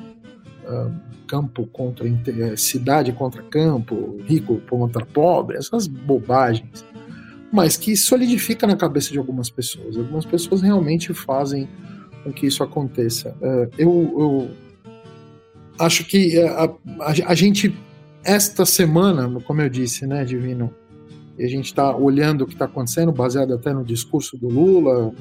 Uh, 0.63 0.93
campo 1.27 1.67
contra 1.67 2.07
eh, 2.07 2.55
cidade 2.55 3.11
contra 3.11 3.41
campo, 3.43 4.17
rico 4.25 4.61
contra 4.69 5.05
pobre, 5.05 5.57
essas 5.57 5.87
bobagens. 5.87 6.85
Mas 7.51 7.77
que 7.77 7.95
solidifica 7.95 8.65
na 8.65 8.75
cabeça 8.75 9.11
de 9.11 9.17
algumas 9.17 9.49
pessoas. 9.49 9.97
Algumas 9.97 10.25
pessoas 10.25 10.61
realmente 10.61 11.13
fazem 11.13 11.67
com 12.23 12.31
que 12.31 12.47
isso 12.47 12.63
aconteça. 12.63 13.35
Uh, 13.41 13.69
eu, 13.77 14.15
eu 14.17 14.51
acho 15.77 16.05
que 16.05 16.37
é, 16.37 16.47
a, 16.47 16.63
a, 16.65 17.11
a, 17.27 17.35
gente, 17.35 17.75
esta 18.23 18.65
semana, 18.65 19.29
como 19.41 19.61
eu 19.61 19.69
disse, 19.69 20.07
né, 20.07 20.23
Divino, 20.23 20.73
e 21.37 21.43
a 21.43 21.47
gente 21.47 21.65
está 21.65 21.95
olhando 21.95 22.43
o 22.43 22.47
que 22.47 22.53
está 22.53 22.65
acontecendo, 22.65 23.11
baseado 23.11 23.53
até 23.53 23.73
no 23.73 23.83
discurso 23.83 24.37
do 24.37 24.47
Lula, 24.47 25.13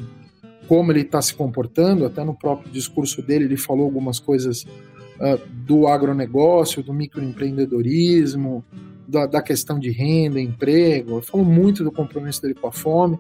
como 0.69 0.93
ele 0.93 1.01
está 1.01 1.21
se 1.21 1.35
comportando, 1.35 2.05
até 2.05 2.25
no 2.25 2.35
próprio 2.35 2.71
discurso 2.71 3.23
dele, 3.23 3.45
ele 3.45 3.57
falou 3.57 3.85
algumas 3.85 4.19
coisas 4.19 4.63
uh, 4.63 5.41
do 5.67 5.87
agronegócio, 5.87 6.83
do 6.83 6.93
microempreendedorismo, 6.93 8.65
da, 9.07 9.27
da, 9.27 9.43
questão 9.43 9.79
de 9.79 9.91
renda, 9.91 10.41
emprego, 10.41 11.17
ele 11.17 11.23
falou 11.23 11.45
muito 11.45 11.83
do 11.83 11.91
compromisso 11.91 12.41
dele 12.41 12.55
com 12.55 12.69
a 12.69 12.73
fome, 12.73 13.19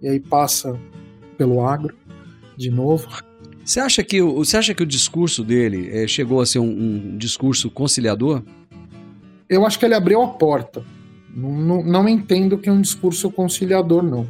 e 0.00 0.08
aí 0.08 0.20
passa 0.20 0.78
pelo 1.36 1.66
agro, 1.66 1.94
de 2.56 2.70
novo. 2.70 3.08
Você 3.64 3.80
acha 3.80 4.04
que, 4.04 4.22
você 4.22 4.56
acha 4.56 4.74
que 4.74 4.82
o 4.82 4.86
discurso 4.86 5.42
dele 5.42 5.90
é, 5.90 6.06
chegou 6.06 6.40
a 6.40 6.46
ser 6.46 6.60
um, 6.60 6.68
um, 6.70 7.18
discurso 7.18 7.68
conciliador? 7.68 8.42
Eu 9.48 9.66
acho 9.66 9.78
que 9.78 9.84
ele 9.84 9.94
abriu 9.94 10.22
a 10.22 10.28
porta. 10.28 10.84
Não, 11.36 11.52
não, 11.52 11.82
não 11.84 12.08
entendo 12.08 12.56
que 12.56 12.68
é 12.68 12.72
um 12.72 12.80
discurso 12.80 13.30
conciliador, 13.30 14.02
não. 14.02 14.26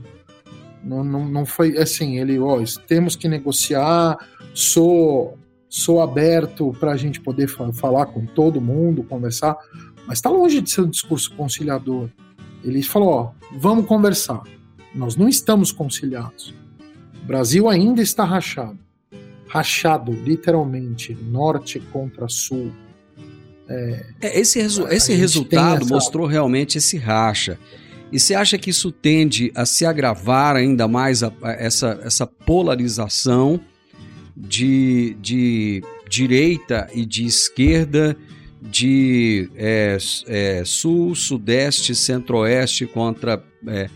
Não, 0.83 1.05
não, 1.05 1.29
não 1.29 1.47
foi 1.47 1.79
assim, 1.79 2.19
ele, 2.19 2.39
ó, 2.39 2.61
temos 2.87 3.15
que 3.15 3.29
negociar, 3.29 4.19
sou, 4.53 5.39
sou 5.69 6.03
aberto 6.03 6.77
para 6.81 6.93
a 6.93 6.97
gente 6.97 7.21
poder 7.21 7.49
falar 7.49 8.07
com 8.07 8.27
todo 8.27 8.61
mundo, 8.61 9.03
conversar, 9.05 9.57
mas 10.07 10.19
está 10.19 10.31
longe 10.31 10.61
de 10.61 10.71
ser 10.71 10.83
um 10.83 10.91
discurso 10.91 11.33
conciliador. 11.37 12.09
Ele 12.65 12.83
falou, 12.83 13.09
ó, 13.09 13.31
vamos 13.57 13.87
conversar. 13.87 14.43
Nós 14.95 15.15
não 15.17 15.29
estamos 15.29 15.71
conciliados. 15.71 16.53
O 17.23 17.27
Brasil 17.27 17.69
ainda 17.69 18.03
está 18.03 18.25
rachado 18.25 18.79
rachado, 19.49 20.13
literalmente, 20.13 21.15
norte 21.15 21.81
contra 21.93 22.29
sul. 22.29 22.73
É, 23.69 24.41
esse 24.41 24.61
resu 24.61 24.87
esse 24.89 25.13
resultado 25.15 25.83
essa... 25.83 25.95
mostrou 25.95 26.27
realmente 26.27 26.79
esse 26.79 26.97
racha. 26.97 27.59
E 28.13 28.21
você 28.21 28.35
acha 28.35 28.57
que 28.57 28.71
isso 28.71 28.93
tende 28.93 29.51
a 29.55 29.67
se 29.67 29.85
agravar 29.85 30.55
ainda 30.55 30.87
mais 30.87 31.23
a, 31.23 31.33
a 31.43 31.53
essa, 31.53 31.99
essa 32.05 32.27
polarização 32.27 33.61
de, 34.37 35.17
de 35.21 35.83
direita 36.09 36.89
e 36.95 37.05
de 37.05 37.25
esquerda, 37.25 38.17
de 38.63 39.51
é, 39.57 39.99
é, 40.27 40.63
sul, 40.65 41.15
sudeste, 41.15 41.95
centro-oeste 41.95 42.87
contra 42.87 43.43
é, 43.67 43.89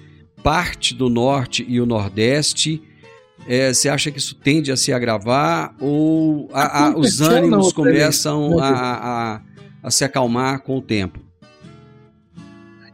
parte 0.43 0.95
do 0.95 1.09
norte 1.09 1.65
e 1.69 1.81
o 1.81 1.87
nordeste? 1.87 2.83
É, 3.49 3.73
você 3.73 3.89
acha 3.89 4.11
que 4.11 4.19
isso 4.19 4.35
tende 4.35 4.71
a 4.71 4.77
se 4.77 4.93
agravar 4.93 5.75
ou 5.81 6.49
a, 6.53 6.89
a, 6.89 6.97
os 6.97 7.21
ânimos 7.21 7.73
começam 7.73 8.59
a, 8.59 9.41
a, 9.83 9.91
se 9.91 10.05
acalmar 10.05 10.61
com 10.63 10.77
o 10.77 10.83
tempo? 10.83 11.21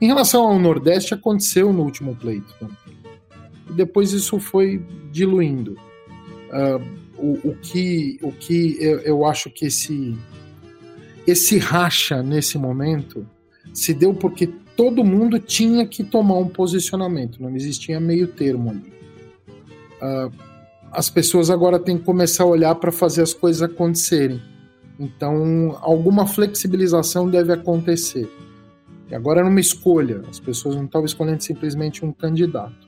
Em 0.00 0.06
relação 0.06 0.42
ao 0.44 0.58
Nordeste, 0.58 1.14
aconteceu 1.14 1.72
no 1.72 1.82
último 1.82 2.14
pleito. 2.14 2.54
Depois 3.74 4.12
isso 4.12 4.38
foi 4.38 4.84
diluindo. 5.10 5.76
Uh, 6.50 7.06
o, 7.18 7.50
o, 7.50 7.56
que, 7.56 8.18
o 8.22 8.30
que 8.30 8.76
eu, 8.78 9.00
eu, 9.00 9.26
acho 9.26 9.50
que 9.50 9.66
esse, 9.66 10.16
esse 11.26 11.58
racha 11.58 12.22
nesse 12.22 12.58
momento 12.58 13.26
se 13.72 13.94
deu 13.94 14.14
porque 14.14 14.46
todo 14.76 15.02
mundo 15.02 15.38
tinha 15.38 15.86
que 15.86 16.04
tomar 16.04 16.36
um 16.36 16.48
posicionamento, 16.48 17.42
não 17.42 17.54
existia 17.56 17.98
meio 17.98 18.28
termo 18.28 18.70
ali. 18.70 18.92
Uh, 19.96 20.32
as 20.92 21.10
pessoas 21.10 21.50
agora 21.50 21.78
têm 21.78 21.98
que 21.98 22.04
começar 22.04 22.44
a 22.44 22.46
olhar 22.46 22.74
para 22.76 22.92
fazer 22.92 23.22
as 23.22 23.34
coisas 23.34 23.62
acontecerem. 23.62 24.40
Então, 24.98 25.78
alguma 25.80 26.26
flexibilização 26.26 27.28
deve 27.28 27.52
acontecer. 27.52 28.28
E 29.10 29.14
agora 29.14 29.40
era 29.40 29.48
uma 29.48 29.60
escolha. 29.60 30.22
As 30.28 30.40
pessoas 30.40 30.74
não 30.74 30.84
estavam 30.84 31.06
escolhendo 31.06 31.42
simplesmente 31.42 32.04
um 32.04 32.12
candidato. 32.12 32.86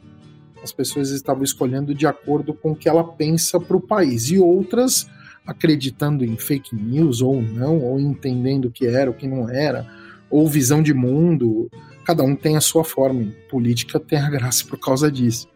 As 0.63 0.73
pessoas 0.73 1.11
estavam 1.11 1.45
escolhendo 1.45 1.95
de 1.95 2.07
acordo 2.07 2.53
com 2.53 2.73
o 2.73 2.77
que 2.77 2.89
ela 2.89 3.05
pensa 3.05 3.61
para 3.61 3.77
o 3.77 3.81
país. 3.81 4.31
E 4.31 4.39
outras 4.39 5.09
acreditando 5.47 6.27
em 6.27 6.37
fake 6.37 6.77
news 6.77 7.23
ou 7.23 7.41
não, 7.41 7.79
ou 7.79 7.99
entendendo 7.99 8.67
o 8.67 8.71
que 8.71 8.87
era, 8.87 9.11
o 9.11 9.15
que 9.15 9.27
não 9.27 9.49
era, 9.49 9.87
ou 10.31 10.47
visão 10.47 10.83
de 10.83 10.93
mundo. 10.93 11.71
Cada 12.05 12.23
um 12.23 12.37
tem 12.37 12.57
a 12.57 12.61
sua 12.61 12.85
forma. 12.85 13.33
Política 13.51 13.99
tem 13.99 14.19
a 14.19 14.29
graça 14.29 14.67
por 14.67 14.79
causa 14.79 15.11
disso. 15.11 15.49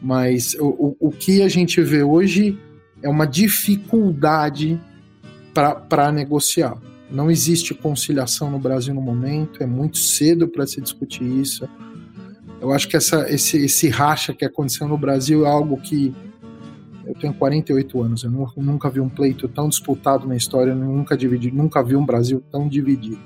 Mas 0.00 0.54
o, 0.58 0.96
o, 0.98 1.10
que 1.10 1.42
a 1.42 1.48
gente 1.48 1.80
vê 1.82 2.02
hoje 2.02 2.58
é 3.02 3.08
uma 3.08 3.26
dificuldade 3.26 4.80
para 5.54 6.10
negociar. 6.12 6.76
Não 7.10 7.30
existe 7.30 7.72
conciliação 7.72 8.50
no 8.50 8.58
Brasil 8.58 8.92
no 8.92 9.00
momento, 9.00 9.62
é 9.62 9.66
muito 9.66 9.98
cedo 9.98 10.48
para 10.48 10.66
se 10.66 10.80
discutir 10.80 11.22
isso. 11.24 11.68
Eu 12.60 12.72
acho 12.72 12.88
que 12.88 12.96
essa, 12.96 13.30
esse, 13.32 13.58
esse 13.58 13.88
racha 13.88 14.34
que 14.34 14.44
aconteceu 14.44 14.88
no 14.88 14.98
Brasil 14.98 15.46
é 15.46 15.48
algo 15.48 15.76
que 15.80 16.12
Eu 17.06 17.14
tenho 17.14 17.34
48 17.34 18.00
anos, 18.02 18.24
eu 18.24 18.30
nu- 18.30 18.50
nunca 18.56 18.88
vi 18.88 18.98
um 18.98 19.10
pleito 19.10 19.46
tão 19.46 19.68
disputado 19.68 20.26
na 20.26 20.34
história, 20.34 20.74
nunca, 20.74 21.14
dividi, 21.14 21.50
nunca 21.50 21.82
vi 21.82 21.94
um 21.94 22.06
Brasil 22.06 22.42
tão 22.50 22.66
dividido. 22.66 23.20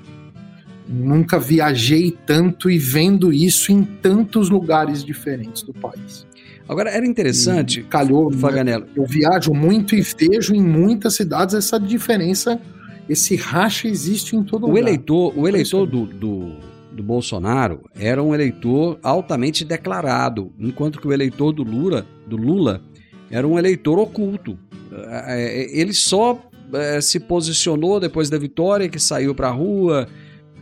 Nunca 0.85 1.39
viajei 1.39 2.11
tanto 2.11 2.69
e 2.69 2.77
vendo 2.77 3.31
isso 3.31 3.71
em 3.71 3.83
tantos 3.85 4.49
lugares 4.49 5.01
diferentes 5.01 5.63
do 5.63 5.73
país. 5.73 6.27
Agora, 6.69 6.91
era 6.91 7.05
interessante, 7.05 7.81
Calhou, 7.81 8.29
né? 8.29 8.37
Faganello, 8.37 8.85
eu 8.95 9.03
viajo 9.03 9.51
muito 9.53 9.95
e 9.95 10.01
vejo 10.01 10.53
em 10.53 10.61
muitas 10.61 11.15
cidades 11.15 11.55
essa 11.55 11.79
diferença, 11.79 12.61
esse 13.09 13.35
racha 13.35 13.87
existe 13.87 14.35
em 14.35 14.43
todo 14.43 14.65
o 14.65 14.67
lugar. 14.67 14.83
eleitor, 14.83 15.33
o 15.35 15.47
eleitor 15.47 15.87
do, 15.87 16.05
do, 16.05 16.53
do 16.91 17.01
Bolsonaro 17.01 17.81
era 17.95 18.21
um 18.21 18.35
eleitor 18.35 18.99
altamente 19.01 19.65
declarado, 19.65 20.51
enquanto 20.59 21.01
que 21.01 21.07
o 21.07 21.11
eleitor 21.11 21.51
do 21.51 21.63
Lula, 21.63 22.05
do 22.27 22.37
Lula 22.37 22.83
era 23.31 23.47
um 23.47 23.57
eleitor 23.57 23.97
oculto. 23.97 24.55
É, 24.91 25.67
Ele 25.71 25.91
só 25.91 26.39
é, 26.71 27.01
se 27.01 27.19
posicionou 27.19 27.99
depois 27.99 28.29
da 28.29 28.37
vitória, 28.37 28.87
que 28.87 28.99
saiu 28.99 29.33
para 29.33 29.47
a 29.47 29.51
rua, 29.51 30.07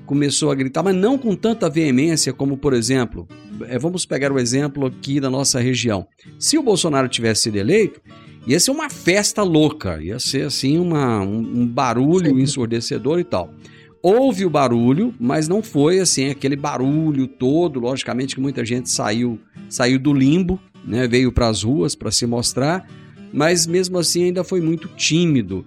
começou 0.05 0.51
a 0.51 0.55
gritar, 0.55 0.83
mas 0.83 0.95
não 0.95 1.17
com 1.17 1.35
tanta 1.35 1.69
veemência 1.69 2.31
como, 2.31 2.57
por 2.57 2.73
exemplo, 2.73 3.27
é, 3.29 3.46
vamos 3.79 4.05
pegar 4.05 4.31
o 4.31 4.39
exemplo 4.39 4.85
aqui 4.85 5.19
da 5.19 5.29
nossa 5.29 5.59
região. 5.59 6.07
Se 6.39 6.57
o 6.57 6.63
Bolsonaro 6.63 7.07
tivesse 7.07 7.43
sido 7.43 7.57
eleito, 7.57 8.01
ia 8.45 8.59
ser 8.59 8.71
uma 8.71 8.89
festa 8.89 9.43
louca, 9.43 10.01
ia 10.01 10.19
ser 10.19 10.45
assim 10.45 10.77
uma, 10.77 11.21
um, 11.21 11.61
um 11.61 11.67
barulho 11.67 12.35
Sim. 12.35 12.41
ensurdecedor 12.41 13.19
e 13.19 13.23
tal. 13.23 13.53
Houve 14.01 14.45
o 14.45 14.49
barulho, 14.49 15.13
mas 15.19 15.47
não 15.47 15.61
foi 15.61 15.99
assim 15.99 16.29
aquele 16.29 16.55
barulho 16.55 17.27
todo. 17.27 17.79
Logicamente 17.79 18.35
que 18.35 18.41
muita 18.41 18.63
gente 18.63 18.89
saiu, 18.89 19.39
saiu 19.69 19.99
do 19.99 20.13
limbo, 20.13 20.59
né? 20.85 21.07
veio 21.07 21.31
para 21.31 21.49
as 21.49 21.63
ruas 21.63 21.95
para 21.95 22.11
se 22.11 22.25
mostrar, 22.25 22.87
mas 23.33 23.67
mesmo 23.67 23.97
assim 23.97 24.25
ainda 24.25 24.43
foi 24.43 24.61
muito 24.61 24.87
tímido. 24.89 25.65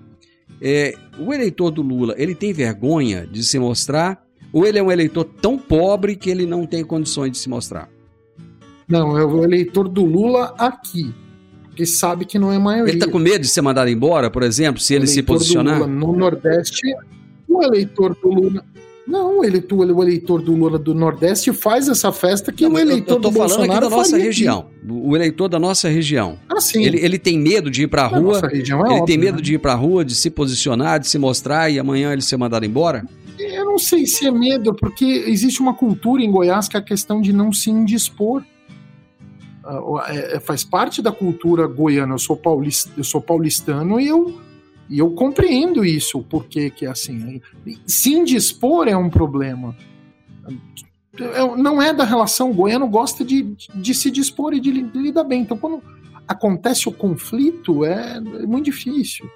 É, 0.63 0.95
o 1.19 1.33
eleitor 1.33 1.71
do 1.71 1.83
Lula, 1.83 2.15
ele 2.17 2.35
tem 2.35 2.53
vergonha 2.53 3.27
de 3.27 3.43
se 3.43 3.59
mostrar? 3.59 4.23
Ou 4.53 4.67
ele 4.67 4.79
é 4.79 4.83
um 4.83 4.91
eleitor 4.91 5.25
tão 5.25 5.57
pobre 5.59 6.17
que 6.17 6.29
ele 6.31 6.45
não 6.47 6.67
tem 6.67 6.85
condições 6.85 7.31
de 7.33 7.39
se 7.39 7.49
mostrar? 7.49 7.89
Não, 8.89 9.17
é 9.17 9.25
o 9.25 9.45
eleitor 9.45 9.89
do 9.89 10.05
Lula 10.05 10.55
aqui, 10.59 11.15
que 11.77 11.87
sabe 11.87 12.25
que 12.25 12.39
não 12.39 12.51
é 12.53 12.59
maioria. 12.59 12.93
Ele 12.93 12.99
tá 12.99 13.07
com 13.09 13.19
medo 13.19 13.43
de 13.43 13.49
ser 13.49 13.63
mandado 13.63 13.89
embora, 13.89 14.29
por 14.31 14.43
exemplo, 14.43 14.81
se 14.81 14.95
ele 14.95 15.07
se 15.07 15.15
eleitor 15.21 15.35
do 15.35 15.39
posicionar? 15.39 15.75
Lula 15.79 15.87
no 15.87 16.13
Nordeste, 16.17 16.93
o 17.49 17.63
eleitor 17.63 18.17
do 18.21 18.29
Lula. 18.29 18.65
Não, 19.07 19.43
eleitor, 19.45 19.79
o 19.91 20.03
eleitor 20.03 20.41
do 20.43 20.55
Lula 20.55 20.79
do 20.79 20.95
Nordeste 20.95 21.53
faz 21.53 21.89
essa 21.89 22.13
festa 22.13 22.53
que 22.53 22.65
Não, 22.65 22.75
o 22.75 22.79
eu- 22.79 22.83
eleitor 22.83 23.15
eu 23.15 23.21
tô 23.21 23.29
do 23.29 23.35
falando 23.35 23.49
Bolsonaro 23.57 23.73
aqui 23.87 23.91
da 23.91 23.97
nossa 23.97 24.17
região. 24.19 24.67
O 24.89 25.17
eleitor 25.17 25.49
da 25.49 25.59
nossa 25.59 25.89
região. 25.89 26.33
Aqui. 26.49 26.57
Ah, 26.57 26.61
sim. 26.61 26.85
Ele, 26.85 26.99
ele 27.05 27.19
tem 27.19 27.37
medo 27.39 27.71
de 27.71 27.83
ir 27.85 27.87
pra 27.89 28.03
Na 28.03 28.09
rua, 28.19 28.21
nossa 28.35 28.47
região 28.47 28.81
é 28.81 28.83
ele 28.89 28.93
óbvio, 29.01 29.07
tem 29.07 29.19
medo 29.19 29.37
né? 29.37 29.43
de 29.43 29.55
ir 29.55 29.59
pra 29.59 29.75
rua, 29.75 30.05
de 30.05 30.15
se 30.15 30.31
posicionar, 30.31 31.01
de 31.01 31.09
se 31.09 31.19
mostrar 31.19 31.71
e 31.71 31.79
amanhã 31.79 32.13
ele 32.13 32.23
ser 32.23 32.37
mandado 32.37 32.65
embora? 32.65 33.05
Não 33.71 33.79
sei 33.79 34.05
se 34.05 34.27
é 34.27 34.33
medo, 34.33 34.75
porque 34.75 35.05
existe 35.05 35.61
uma 35.61 35.75
cultura 35.75 36.21
em 36.21 36.31
Goiás 36.31 36.67
que 36.67 36.77
é 36.77 36.81
a 36.81 36.83
questão 36.83 37.21
de 37.21 37.33
não 37.33 37.53
se 37.53 37.71
indispor. 37.71 38.43
Ah, 39.65 39.81
é- 40.09 40.37
é- 40.37 40.41
faz 40.41 40.65
parte 40.65 41.01
da 41.01 41.13
cultura 41.13 41.69
goiana. 41.69 42.15
Eu 42.15 42.19
sou, 42.19 42.41
eu 42.97 43.05
sou 43.05 43.21
paulistano 43.21 44.01
e 44.01 44.09
eu, 44.09 44.41
e 44.89 44.99
eu 44.99 45.13
compreendo 45.13 45.85
isso, 45.85 46.19
o 46.19 46.23
porquê 46.25 46.69
que 46.69 46.85
é 46.85 46.91
assim. 46.91 47.41
Se 47.87 48.13
indispor 48.13 48.89
é 48.89 48.97
um 48.97 49.09
problema. 49.09 49.77
É- 51.17 51.57
não 51.57 51.81
é 51.81 51.95
da 51.95 52.05
relação. 52.05 52.51
O 52.51 52.55
goiano 52.55 52.89
gosta 52.89 53.25
de, 53.25 53.55
de 53.73 53.95
se 53.95 54.11
dispor 54.11 54.53
e 54.53 54.59
de 54.59 54.73
lidar 54.73 55.23
bem. 55.23 55.43
Então, 55.43 55.57
quando 55.57 55.81
acontece 56.27 56.89
o 56.89 56.93
conflito, 56.93 57.85
é, 57.85 58.17
é 58.17 58.47
muito 58.47 58.65
difícil. 58.65 59.31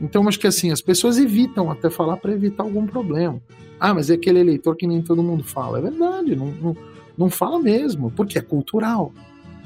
Então, 0.00 0.26
acho 0.26 0.38
que 0.40 0.48
assim, 0.48 0.72
as 0.72 0.80
pessoas 0.80 1.16
evitam 1.16 1.70
até 1.70 1.88
falar 1.88 2.16
para 2.16 2.32
evitar 2.32 2.64
algum 2.64 2.84
problema. 2.84 3.40
Ah, 3.80 3.94
mas 3.94 4.10
é 4.10 4.14
aquele 4.14 4.40
eleitor 4.40 4.76
que 4.76 4.86
nem 4.86 5.02
todo 5.02 5.22
mundo 5.22 5.44
fala. 5.44 5.78
É 5.78 5.82
verdade, 5.82 6.34
não, 6.34 6.46
não, 6.46 6.76
não 7.16 7.30
fala 7.30 7.58
mesmo, 7.58 8.10
porque 8.10 8.38
é 8.38 8.42
cultural. 8.42 9.12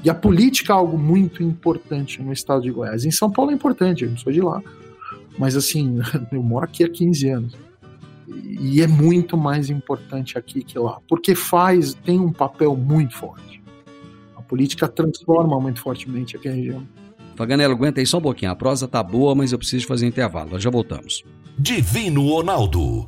E 0.03 0.09
a 0.09 0.13
política 0.13 0.73
é 0.73 0.75
algo 0.75 0.97
muito 0.97 1.41
importante 1.41 2.21
no 2.21 2.33
estado 2.33 2.63
de 2.63 2.71
Goiás. 2.71 3.05
Em 3.05 3.11
São 3.11 3.31
Paulo 3.31 3.51
é 3.51 3.53
importante, 3.53 4.03
eu 4.03 4.09
não 4.09 4.17
sou 4.17 4.33
de 4.33 4.41
lá. 4.41 4.61
Mas 5.37 5.55
assim, 5.55 5.99
eu 6.31 6.43
moro 6.43 6.65
aqui 6.65 6.83
há 6.83 6.89
15 6.89 7.29
anos. 7.29 7.53
E 8.27 8.81
é 8.81 8.87
muito 8.87 9.37
mais 9.37 9.69
importante 9.69 10.37
aqui 10.37 10.63
que 10.63 10.77
lá. 10.77 10.99
Porque 11.07 11.35
faz, 11.35 11.93
tem 11.93 12.19
um 12.19 12.31
papel 12.31 12.75
muito 12.75 13.15
forte. 13.15 13.61
A 14.35 14.41
política 14.41 14.87
transforma 14.87 15.59
muito 15.59 15.79
fortemente 15.79 16.35
aqui 16.35 16.49
a 16.49 16.53
região. 16.53 16.87
Faganello, 17.35 17.73
aguenta 17.73 17.99
aí 17.99 18.05
só 18.05 18.17
um 18.17 18.21
pouquinho. 18.21 18.51
A 18.51 18.55
prosa 18.55 18.87
tá 18.87 19.01
boa, 19.01 19.33
mas 19.33 19.51
eu 19.51 19.57
preciso 19.57 19.87
fazer 19.87 20.05
intervalo. 20.05 20.51
Nós 20.51 20.61
já 20.61 20.69
voltamos. 20.69 21.23
Divino 21.57 22.27
Ronaldo, 22.27 23.07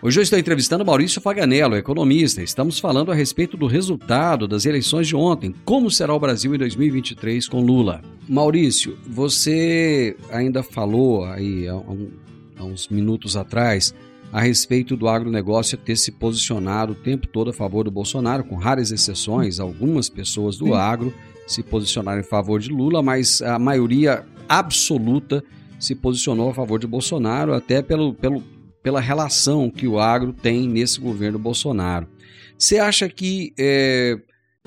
Hoje 0.00 0.20
eu 0.20 0.22
estou 0.22 0.38
entrevistando 0.38 0.84
Maurício 0.84 1.20
Faganello, 1.20 1.76
economista. 1.76 2.40
Estamos 2.40 2.78
falando 2.78 3.10
a 3.10 3.14
respeito 3.14 3.56
do 3.56 3.66
resultado 3.66 4.46
das 4.46 4.64
eleições 4.64 5.08
de 5.08 5.16
ontem. 5.16 5.52
Como 5.64 5.90
será 5.90 6.14
o 6.14 6.20
Brasil 6.20 6.54
em 6.54 6.58
2023 6.58 7.48
com 7.48 7.60
Lula? 7.60 8.00
Maurício, 8.28 8.96
você 9.08 10.16
ainda 10.30 10.62
falou 10.62 11.24
aí 11.24 11.66
há, 11.66 11.74
um- 11.74 12.10
há 12.56 12.64
uns 12.64 12.88
minutos 12.88 13.36
atrás 13.36 13.92
a 14.32 14.40
respeito 14.40 14.96
do 14.96 15.08
agronegócio 15.08 15.76
ter 15.76 15.96
se 15.96 16.12
posicionado 16.12 16.92
o 16.92 16.96
tempo 16.96 17.26
todo 17.26 17.50
a 17.50 17.52
favor 17.52 17.82
do 17.84 17.90
Bolsonaro, 17.90 18.44
com 18.44 18.54
raras 18.54 18.92
exceções, 18.92 19.58
algumas 19.58 20.08
pessoas 20.08 20.56
do 20.56 20.66
Sim. 20.66 20.72
agro 20.74 21.12
se 21.46 21.62
posicionaram 21.62 22.20
em 22.20 22.24
favor 22.24 22.60
de 22.60 22.68
Lula, 22.68 23.02
mas 23.02 23.42
a 23.42 23.58
maioria 23.58 24.24
absoluta 24.48 25.42
se 25.80 25.94
posicionou 25.94 26.50
a 26.50 26.54
favor 26.54 26.78
de 26.78 26.86
Bolsonaro, 26.86 27.54
até 27.54 27.80
pelo, 27.80 28.12
pelo, 28.12 28.42
pela 28.88 29.00
relação 29.00 29.68
que 29.68 29.86
o 29.86 29.98
agro 29.98 30.32
tem 30.32 30.66
nesse 30.66 30.98
governo 30.98 31.38
Bolsonaro. 31.38 32.08
Você 32.56 32.78
acha 32.78 33.06
que 33.06 33.52
é, 33.58 34.18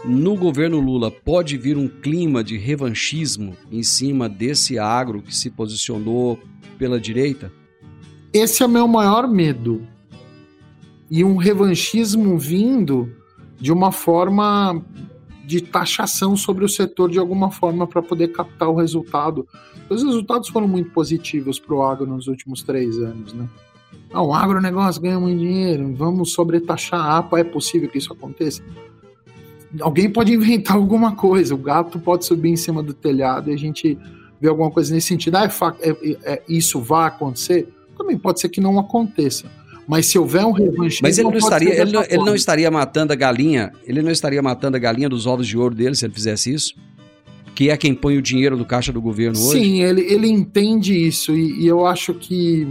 no 0.06 0.36
governo 0.36 0.80
Lula 0.80 1.10
pode 1.10 1.58
vir 1.58 1.76
um 1.76 1.88
clima 1.88 2.44
de 2.44 2.56
revanchismo 2.56 3.58
em 3.72 3.82
cima 3.82 4.30
desse 4.30 4.78
agro 4.78 5.24
que 5.24 5.36
se 5.36 5.50
posicionou 5.50 6.38
pela 6.78 7.00
direita? 7.00 7.52
Esse 8.32 8.62
é 8.62 8.68
meu 8.68 8.88
maior 8.88 9.28
medo. 9.28 9.88
E 11.10 11.24
um 11.24 11.36
revanchismo 11.36 12.38
vindo 12.38 13.12
de 13.60 13.74
uma 13.74 13.92
forma 13.92 14.86
de 15.44 15.62
taxação 15.62 16.38
sobre 16.38 16.64
o 16.64 16.70
setor 16.70 17.10
de 17.10 17.18
alguma 17.18 17.50
forma 17.50 17.88
para 17.88 18.04
poder 18.04 18.28
captar 18.28 18.70
o 18.70 18.76
resultado. 18.76 19.48
Os 19.90 20.04
resultados 20.04 20.48
foram 20.48 20.68
muito 20.68 20.92
positivos 20.92 21.60
para 21.60 21.74
o 21.74 21.82
agro 21.82 22.06
nos 22.06 22.28
últimos 22.28 22.62
três 22.62 23.00
anos, 23.00 23.34
né? 23.34 23.50
Ah, 24.14 24.22
o 24.22 24.34
agronegócio 24.34 25.02
ganha 25.02 25.20
muito 25.20 25.40
dinheiro, 25.40 25.94
vamos 25.96 26.34
sobretaxar 26.34 27.00
a 27.00 27.18
APA, 27.20 27.40
é 27.40 27.44
possível 27.44 27.90
que 27.90 27.98
isso 27.98 28.12
aconteça? 28.12 28.62
Alguém 29.80 30.10
pode 30.10 30.34
inventar 30.34 30.76
alguma 30.78 31.16
coisa, 31.16 31.56
o 31.56 31.58
gato 31.58 32.00
pode 32.00 32.26
subir 32.26 32.50
em 32.50 32.58
cima 32.58 32.84
do 32.84 32.94
telhado 32.94 33.50
e 33.50 33.54
a 33.54 33.58
gente 33.58 33.98
vê 34.40 34.50
alguma 34.50 34.70
coisa 34.70 34.94
nesse 34.94 35.08
sentido. 35.08 35.36
Ah, 35.36 35.46
é 35.46 35.90
é- 35.90 35.92
é- 35.92 36.18
é- 36.34 36.42
isso 36.50 36.82
vai 36.82 37.08
acontecer? 37.08 37.70
Também 37.98 38.18
pode 38.18 38.42
ser 38.42 38.50
que 38.50 38.60
não 38.60 38.80
aconteça. 38.80 39.46
Mas 39.88 40.08
se 40.08 40.18
houver 40.18 40.46
um 40.46 40.52
revanchismo... 40.52 41.02
Mas 41.04 41.18
ele 41.18 41.30
não 41.30 41.38
estaria, 41.38 41.82
ele 41.82 41.92
não, 41.92 42.04
ele 42.04 42.24
não 42.24 42.36
estaria 42.36 42.72
matando 42.72 43.14
a 43.14 43.16
galinha, 43.16 43.72
ele 43.86 44.02
não 44.02 44.12
estaria 44.12 44.42
matando 44.42 44.78
a 44.78 44.80
galinha 44.80 45.10
dos 45.10 45.26
ovos 45.26 45.48
de 45.48 45.58
ouro 45.58 45.76
dele 45.76 45.96
se 45.96 46.06
ele 46.06 46.14
fizesse 46.14 46.54
isso? 46.54 46.76
Que 47.56 47.70
é 47.70 47.78
quem 47.78 47.94
põe 47.94 48.18
o 48.18 48.22
dinheiro 48.22 48.58
do 48.58 48.66
caixa 48.66 48.92
do 48.92 49.02
governo 49.02 49.38
hoje? 49.40 49.60
Sim, 49.60 49.82
ele, 49.82 50.02
ele 50.02 50.28
entende 50.28 50.96
isso 50.96 51.36
e, 51.36 51.64
e 51.64 51.68
eu 51.68 51.86
acho 51.86 52.14
que 52.14 52.68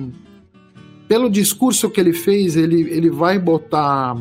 pelo 1.11 1.29
discurso 1.29 1.91
que 1.91 2.01
ele 2.01 2.13
fez, 2.13 2.55
ele, 2.55 2.83
ele 2.83 3.11
vai 3.11 3.37
botar 3.37 4.17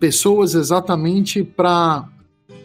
pessoas 0.00 0.56
exatamente 0.56 1.44
para 1.44 2.08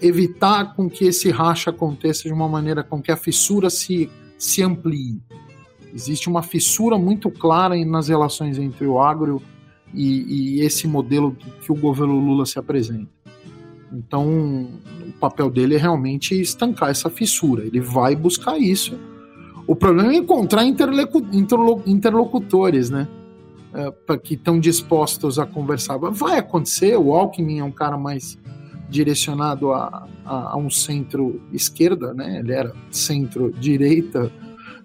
evitar 0.01 0.75
com 0.75 0.89
que 0.89 1.05
esse 1.05 1.29
racha 1.29 1.69
aconteça 1.69 2.23
de 2.23 2.33
uma 2.33 2.49
maneira 2.49 2.83
com 2.83 2.99
que 2.99 3.11
a 3.11 3.15
fissura 3.15 3.69
se, 3.69 4.09
se 4.35 4.63
amplie. 4.63 5.21
Existe 5.93 6.27
uma 6.27 6.41
fissura 6.41 6.97
muito 6.97 7.29
clara 7.29 7.75
nas 7.85 8.07
relações 8.07 8.57
entre 8.57 8.87
o 8.87 8.99
agro 8.99 9.39
e, 9.93 10.57
e 10.57 10.61
esse 10.61 10.87
modelo 10.87 11.37
que 11.61 11.71
o 11.71 11.75
governo 11.75 12.19
Lula 12.19 12.47
se 12.47 12.57
apresenta. 12.57 13.11
Então, 13.93 14.71
o 15.07 15.11
papel 15.19 15.51
dele 15.51 15.75
é 15.75 15.77
realmente 15.77 16.33
estancar 16.33 16.89
essa 16.89 17.11
fissura. 17.11 17.63
Ele 17.63 17.79
vai 17.79 18.15
buscar 18.15 18.57
isso. 18.57 18.99
O 19.67 19.75
problema 19.75 20.13
é 20.13 20.15
encontrar 20.15 20.65
interlocutores, 20.65 22.89
né? 22.89 23.07
É, 23.75 24.17
que 24.17 24.35
estão 24.35 24.59
dispostos 24.59 25.37
a 25.37 25.45
conversar. 25.45 25.97
Vai 25.97 26.39
acontecer, 26.39 26.97
o 26.97 27.13
Alckmin 27.13 27.59
é 27.59 27.63
um 27.63 27.71
cara 27.71 27.97
mais 27.97 28.37
direcionado 28.89 29.71
a, 29.73 30.07
a, 30.25 30.53
a 30.53 30.57
um 30.57 30.69
centro-esquerda, 30.69 32.13
né? 32.13 32.39
ele 32.39 32.53
era 32.53 32.73
centro-direita, 32.89 34.31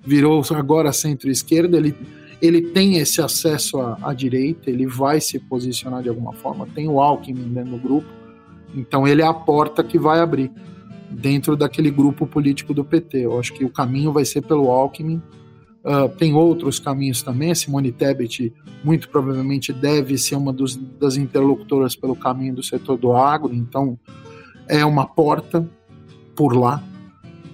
virou 0.04 0.42
agora 0.50 0.92
centro-esquerda, 0.92 1.76
ele, 1.76 1.94
ele 2.40 2.62
tem 2.62 2.96
esse 2.96 3.22
acesso 3.22 3.78
à, 3.78 3.98
à, 4.02 4.12
direita, 4.12 4.70
ele 4.70 4.86
vai 4.86 5.20
se 5.20 5.38
posicionar 5.38 6.02
de 6.02 6.08
alguma 6.08 6.32
forma, 6.32 6.66
tem 6.74 6.88
o 6.88 7.00
Alckmin 7.00 7.52
dentro 7.52 7.72
do 7.72 7.78
grupo, 7.78 8.08
então 8.74 9.06
ele 9.06 9.22
é 9.22 9.26
a 9.26 9.34
porta 9.34 9.84
que 9.84 9.98
vai 9.98 10.20
abrir 10.20 10.50
dentro 11.10 11.56
daquele 11.56 11.90
grupo 11.90 12.26
político 12.26 12.72
do 12.72 12.84
PT. 12.84 13.18
Eu 13.18 13.38
acho 13.38 13.52
que 13.52 13.64
o 13.64 13.70
caminho 13.70 14.12
vai 14.12 14.24
ser 14.24 14.42
pelo 14.42 14.70
Alckmin, 14.70 15.20
Uh, 15.84 16.08
tem 16.16 16.34
outros 16.34 16.78
caminhos 16.78 17.22
também. 17.22 17.54
Simone 17.54 17.90
Tebet, 17.90 18.52
muito 18.84 19.08
provavelmente, 19.08 19.72
deve 19.72 20.18
ser 20.18 20.34
uma 20.36 20.52
dos, 20.52 20.76
das 20.76 21.16
interlocutoras 21.16 21.96
pelo 21.96 22.14
caminho 22.14 22.56
do 22.56 22.62
setor 22.62 22.98
do 22.98 23.12
agro, 23.12 23.54
então 23.54 23.98
é 24.68 24.84
uma 24.84 25.06
porta 25.06 25.66
por 26.36 26.54
lá. 26.54 26.82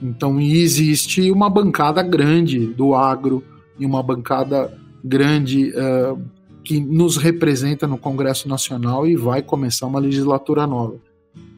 Então, 0.03 0.41
existe 0.41 1.31
uma 1.31 1.49
bancada 1.49 2.03
grande 2.03 2.67
do 2.67 2.95
agro 2.95 3.43
e 3.79 3.87
uma 3.87 4.03
bancada 4.03 4.77
grande 5.03 5.71
uh, 5.71 6.21
que 6.63 6.81
nos 6.81 7.17
representa 7.17 7.87
no 7.87 7.97
Congresso 7.97 8.49
Nacional 8.49 9.07
e 9.07 9.17
vai 9.17 9.41
começar 9.41 9.87
uma 9.87 10.01
legislatura 10.01 10.67
nova. 10.67 10.97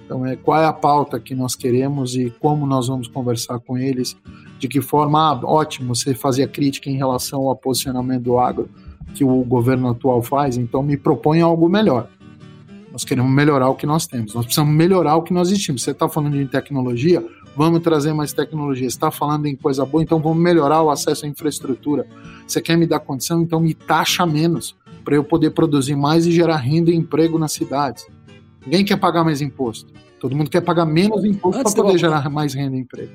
Então, 0.05 0.25
é, 0.25 0.37
qual 0.37 0.61
é 0.61 0.67
a 0.67 0.73
pauta 0.73 1.19
que 1.19 1.35
nós 1.35 1.55
queremos 1.55 2.15
e 2.15 2.31
como 2.39 2.67
nós 2.67 2.89
vamos 2.89 3.09
conversar 3.09 3.59
com 3.59 3.77
eles 3.77 4.17
de 4.59 4.69
que 4.69 4.81
forma, 4.81 5.19
ah, 5.21 5.41
ótimo, 5.45 5.95
você 5.95 6.15
fazia 6.15 6.49
crítica 6.49 6.91
em 6.91 6.97
relação 6.97 7.49
ao 7.49 7.57
posicionamento 7.57 8.23
do 8.23 8.39
agro 8.39 8.69
que 9.15 9.25
o 9.25 9.43
governo 9.45 9.89
atual 9.89 10.23
faz, 10.23 10.57
então 10.57 10.83
me 10.83 10.97
propõe 10.97 11.41
algo 11.41 11.69
melhor. 11.69 12.09
Nós 12.91 13.05
queremos 13.05 13.31
melhorar 13.31 13.69
o 13.69 13.75
que 13.75 13.87
nós 13.87 14.07
temos, 14.07 14.35
nós 14.35 14.45
precisamos 14.45 14.75
melhorar 14.75 15.17
o 15.17 15.23
que 15.23 15.33
nós 15.33 15.49
existimos. 15.51 15.83
Você 15.83 15.93
está 15.93 16.09
falando 16.09 16.37
de 16.37 16.47
tecnologia, 16.47 17.25
vamos 17.57 17.81
trazer 17.81 18.13
mais 18.13 18.33
tecnologia. 18.33 18.89
Você 18.89 18.97
está 18.97 19.11
falando 19.11 19.47
em 19.47 19.57
coisa 19.57 19.85
boa, 19.85 20.03
então 20.03 20.21
vamos 20.21 20.39
melhorar 20.39 20.83
o 20.83 20.91
acesso 20.91 21.27
à 21.27 21.29
infraestrutura. 21.29 22.07
Você 22.47 22.61
quer 22.61 22.77
me 22.77 22.87
dar 22.87 23.01
condição, 23.01 23.43
então 23.43 23.61
me 23.61 23.75
taxa 23.75 24.25
menos, 24.25 24.77
para 25.05 25.15
eu 25.15 25.25
poder 25.25 25.51
produzir 25.51 25.97
mais 25.97 26.27
e 26.27 26.33
gerar 26.33 26.57
renda 26.57 26.91
e 26.91 26.95
emprego 26.95 27.39
nas 27.39 27.53
cidades. 27.53 28.07
Ninguém 28.65 28.85
quer 28.85 28.97
pagar 28.97 29.25
mais 29.25 29.41
imposto. 29.41 29.93
Todo 30.21 30.37
mundo 30.37 30.51
quer 30.51 30.61
pagar 30.61 30.85
menos 30.85 31.25
imposto 31.25 31.63
para 31.63 31.73
poder 31.73 31.99
gerar 31.99 32.29
mais 32.29 32.55
renda 32.55 32.77
e 32.77 32.81
emprego. 32.81 33.13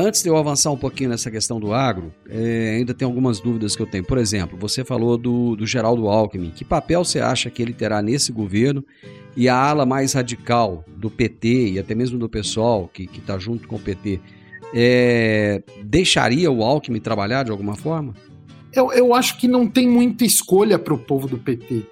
Antes 0.00 0.22
de 0.22 0.28
eu 0.28 0.36
avançar 0.36 0.70
um 0.70 0.76
pouquinho 0.76 1.10
nessa 1.10 1.28
questão 1.28 1.58
do 1.58 1.74
agro, 1.74 2.14
é, 2.28 2.76
ainda 2.76 2.94
tem 2.94 3.04
algumas 3.04 3.40
dúvidas 3.40 3.74
que 3.74 3.82
eu 3.82 3.86
tenho. 3.86 4.04
Por 4.04 4.16
exemplo, 4.16 4.56
você 4.56 4.84
falou 4.84 5.18
do, 5.18 5.56
do 5.56 5.66
Geraldo 5.66 6.06
Alckmin. 6.06 6.50
Que 6.50 6.64
papel 6.64 7.04
você 7.04 7.18
acha 7.18 7.50
que 7.50 7.60
ele 7.60 7.72
terá 7.72 8.00
nesse 8.00 8.30
governo 8.30 8.84
e 9.36 9.48
a 9.48 9.56
ala 9.56 9.84
mais 9.84 10.12
radical 10.12 10.84
do 10.96 11.10
PT 11.10 11.70
e 11.70 11.78
até 11.80 11.96
mesmo 11.96 12.16
do 12.16 12.28
PSOL, 12.28 12.86
que 12.86 13.10
está 13.12 13.36
junto 13.40 13.66
com 13.66 13.74
o 13.74 13.80
PT, 13.80 14.20
é, 14.72 15.64
deixaria 15.82 16.48
o 16.48 16.62
Alckmin 16.62 17.00
trabalhar 17.00 17.42
de 17.42 17.50
alguma 17.50 17.74
forma? 17.74 18.14
Eu, 18.72 18.92
eu 18.92 19.12
acho 19.12 19.36
que 19.36 19.48
não 19.48 19.66
tem 19.66 19.88
muita 19.88 20.24
escolha 20.24 20.78
para 20.78 20.94
o 20.94 20.98
povo 20.98 21.26
do 21.26 21.38
PT. 21.38 21.84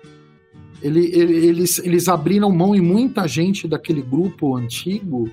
Ele, 0.80 1.06
ele, 1.12 1.44
eles, 1.44 1.78
eles 1.80 2.06
abriram 2.06 2.52
mão 2.52 2.72
e 2.72 2.80
muita 2.80 3.26
gente 3.26 3.66
daquele 3.66 4.00
grupo 4.00 4.54
antigo 4.54 5.28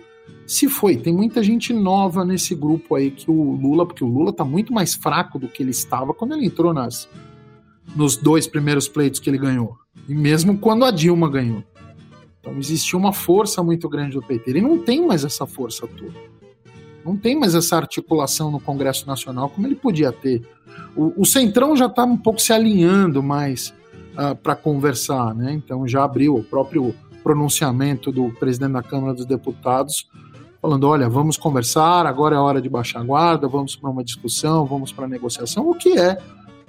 se 0.45 0.67
foi. 0.67 0.97
Tem 0.97 1.13
muita 1.13 1.41
gente 1.41 1.73
nova 1.73 2.25
nesse 2.25 2.53
grupo 2.53 2.95
aí 2.95 3.11
que 3.11 3.29
o 3.29 3.53
Lula, 3.53 3.85
porque 3.85 4.03
o 4.03 4.07
Lula 4.07 4.33
tá 4.33 4.43
muito 4.43 4.73
mais 4.73 4.93
fraco 4.93 5.39
do 5.39 5.47
que 5.47 5.63
ele 5.63 5.71
estava 5.71 6.13
quando 6.13 6.33
ele 6.33 6.45
entrou 6.45 6.73
nas, 6.73 7.07
nos 7.95 8.17
dois 8.17 8.47
primeiros 8.47 8.87
pleitos 8.87 9.19
que 9.19 9.29
ele 9.29 9.37
ganhou. 9.37 9.77
E 10.07 10.13
mesmo 10.13 10.57
quando 10.57 10.85
a 10.85 10.91
Dilma 10.91 11.29
ganhou. 11.29 11.63
Então 12.39 12.57
existia 12.57 12.99
uma 12.99 13.13
força 13.13 13.63
muito 13.63 13.87
grande 13.87 14.15
do 14.15 14.21
PT. 14.21 14.51
Ele 14.51 14.61
não 14.61 14.77
tem 14.77 15.05
mais 15.05 15.23
essa 15.23 15.45
força 15.45 15.87
toda. 15.87 16.13
Não 17.05 17.15
tem 17.17 17.37
mais 17.37 17.55
essa 17.55 17.77
articulação 17.77 18.51
no 18.51 18.59
Congresso 18.59 19.07
Nacional 19.07 19.49
como 19.49 19.65
ele 19.65 19.75
podia 19.75 20.11
ter. 20.11 20.41
O, 20.95 21.21
o 21.21 21.25
Centrão 21.25 21.75
já 21.75 21.85
está 21.85 22.03
um 22.03 22.17
pouco 22.17 22.41
se 22.41 22.51
alinhando 22.51 23.23
mais 23.23 23.69
uh, 23.69 23.73
ah, 24.17 24.35
para 24.35 24.55
conversar, 24.55 25.33
né? 25.33 25.53
Então 25.53 25.87
já 25.87 26.03
abriu 26.03 26.35
o 26.35 26.43
próprio 26.43 26.93
pronunciamento 27.23 28.11
do 28.11 28.29
presidente 28.31 28.73
da 28.73 28.83
Câmara 28.83 29.13
dos 29.13 29.25
Deputados 29.25 30.09
falando: 30.63 30.87
olha, 30.87 31.09
vamos 31.09 31.35
conversar, 31.35 32.05
agora 32.05 32.37
é 32.37 32.39
hora 32.39 32.61
de 32.61 32.69
baixar 32.69 33.01
a 33.01 33.03
guarda, 33.03 33.49
vamos 33.49 33.75
para 33.75 33.89
uma 33.89 34.01
discussão, 34.01 34.65
vamos 34.65 34.93
para 34.93 35.05
negociação, 35.09 35.69
o 35.69 35.75
que 35.75 35.97
é 35.97 36.17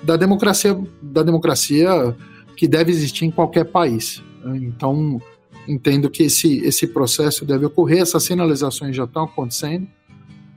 da 0.03 0.17
democracia, 0.17 0.77
da 1.01 1.23
democracia 1.23 2.17
que 2.57 2.67
deve 2.67 2.91
existir 2.91 3.25
em 3.25 3.31
qualquer 3.31 3.65
país. 3.65 4.21
Então, 4.45 5.23
entendo 5.69 6.11
que 6.11 6.25
esse, 6.25 6.59
esse 6.59 6.89
processo 6.89 7.45
deve 7.45 7.67
ocorrer, 7.67 8.01
essas 8.01 8.25
sinalizações 8.25 8.97
já 8.97 9.05
estão 9.05 9.25
acontecendo. 9.25 9.87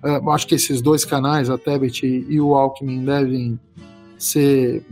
Uh, 0.03 0.29
acho 0.31 0.47
que 0.47 0.55
esses 0.55 0.81
dois 0.81 1.05
canais, 1.05 1.49
a 1.49 1.57
Tebet 1.57 2.05
e 2.05 2.41
o 2.41 2.55
Alckmin, 2.55 3.05
devem 3.05 3.59
ser 4.17 4.83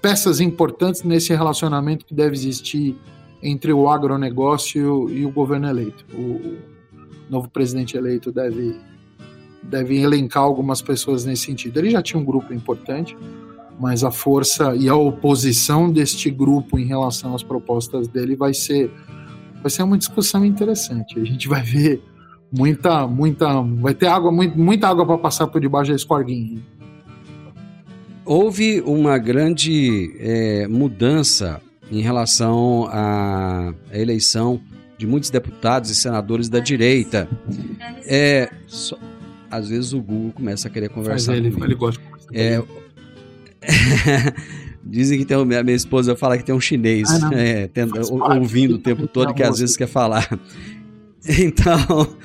peças 0.00 0.40
importantes 0.40 1.04
nesse 1.04 1.32
relacionamento 1.34 2.04
que 2.04 2.14
deve 2.14 2.34
existir 2.34 2.96
entre 3.42 3.72
o 3.72 3.88
agronegócio 3.88 5.08
e 5.10 5.24
o 5.24 5.30
governo 5.30 5.68
eleito. 5.68 6.04
O, 6.14 6.71
novo 7.32 7.48
presidente 7.48 7.96
eleito 7.96 8.30
deve, 8.30 8.76
deve 9.62 9.98
elencar 9.98 10.42
algumas 10.42 10.82
pessoas 10.82 11.24
nesse 11.24 11.46
sentido. 11.46 11.78
Ele 11.78 11.90
já 11.90 12.02
tinha 12.02 12.20
um 12.20 12.24
grupo 12.24 12.52
importante, 12.52 13.16
mas 13.80 14.04
a 14.04 14.10
força 14.10 14.76
e 14.76 14.86
a 14.86 14.94
oposição 14.94 15.90
deste 15.90 16.30
grupo 16.30 16.78
em 16.78 16.84
relação 16.84 17.34
às 17.34 17.42
propostas 17.42 18.06
dele 18.06 18.36
vai 18.36 18.52
ser 18.52 18.90
vai 19.62 19.70
ser 19.70 19.82
uma 19.84 19.96
discussão 19.96 20.44
interessante. 20.44 21.18
A 21.18 21.24
gente 21.24 21.48
vai 21.48 21.62
ver 21.62 22.02
muita 22.52 23.06
muita 23.06 23.62
vai 23.62 23.94
ter 23.94 24.08
água 24.08 24.30
muita 24.30 24.88
água 24.88 25.06
para 25.06 25.16
passar 25.16 25.46
por 25.46 25.60
debaixo 25.60 25.90
da 25.90 25.96
escorguinha. 25.96 26.60
Houve 28.24 28.82
uma 28.82 29.18
grande 29.18 30.14
é, 30.20 30.68
mudança 30.68 31.60
em 31.90 32.00
relação 32.00 32.88
à 32.90 33.74
eleição 33.92 34.60
de 35.02 35.06
muitos 35.08 35.30
deputados 35.30 35.90
e 35.90 35.96
senadores 35.96 36.48
da 36.48 36.60
direita. 36.60 37.28
É, 38.06 38.48
só, 38.68 38.96
às 39.50 39.68
vezes 39.68 39.92
o 39.92 40.00
Google 40.00 40.30
começa 40.30 40.68
a 40.68 40.70
querer 40.70 40.90
conversar. 40.90 41.36
Ele, 41.36 41.48
ele 41.48 41.74
gosta. 41.74 42.00
É, 42.32 42.62
Dizem 44.84 45.18
que 45.18 45.24
tem 45.24 45.44
minha, 45.44 45.60
minha 45.64 45.76
esposa 45.76 46.14
fala 46.14 46.38
que 46.38 46.44
tem 46.44 46.54
um 46.54 46.60
chinês 46.60 47.08
ah, 47.10 47.30
é, 47.34 47.66
tendo, 47.66 47.94
ouvindo 48.12 48.76
o 48.76 48.78
tempo 48.78 49.08
todo 49.08 49.34
que 49.34 49.42
às 49.42 49.58
vezes 49.58 49.76
quer 49.76 49.88
falar. 49.88 50.28
Então, 51.24 52.16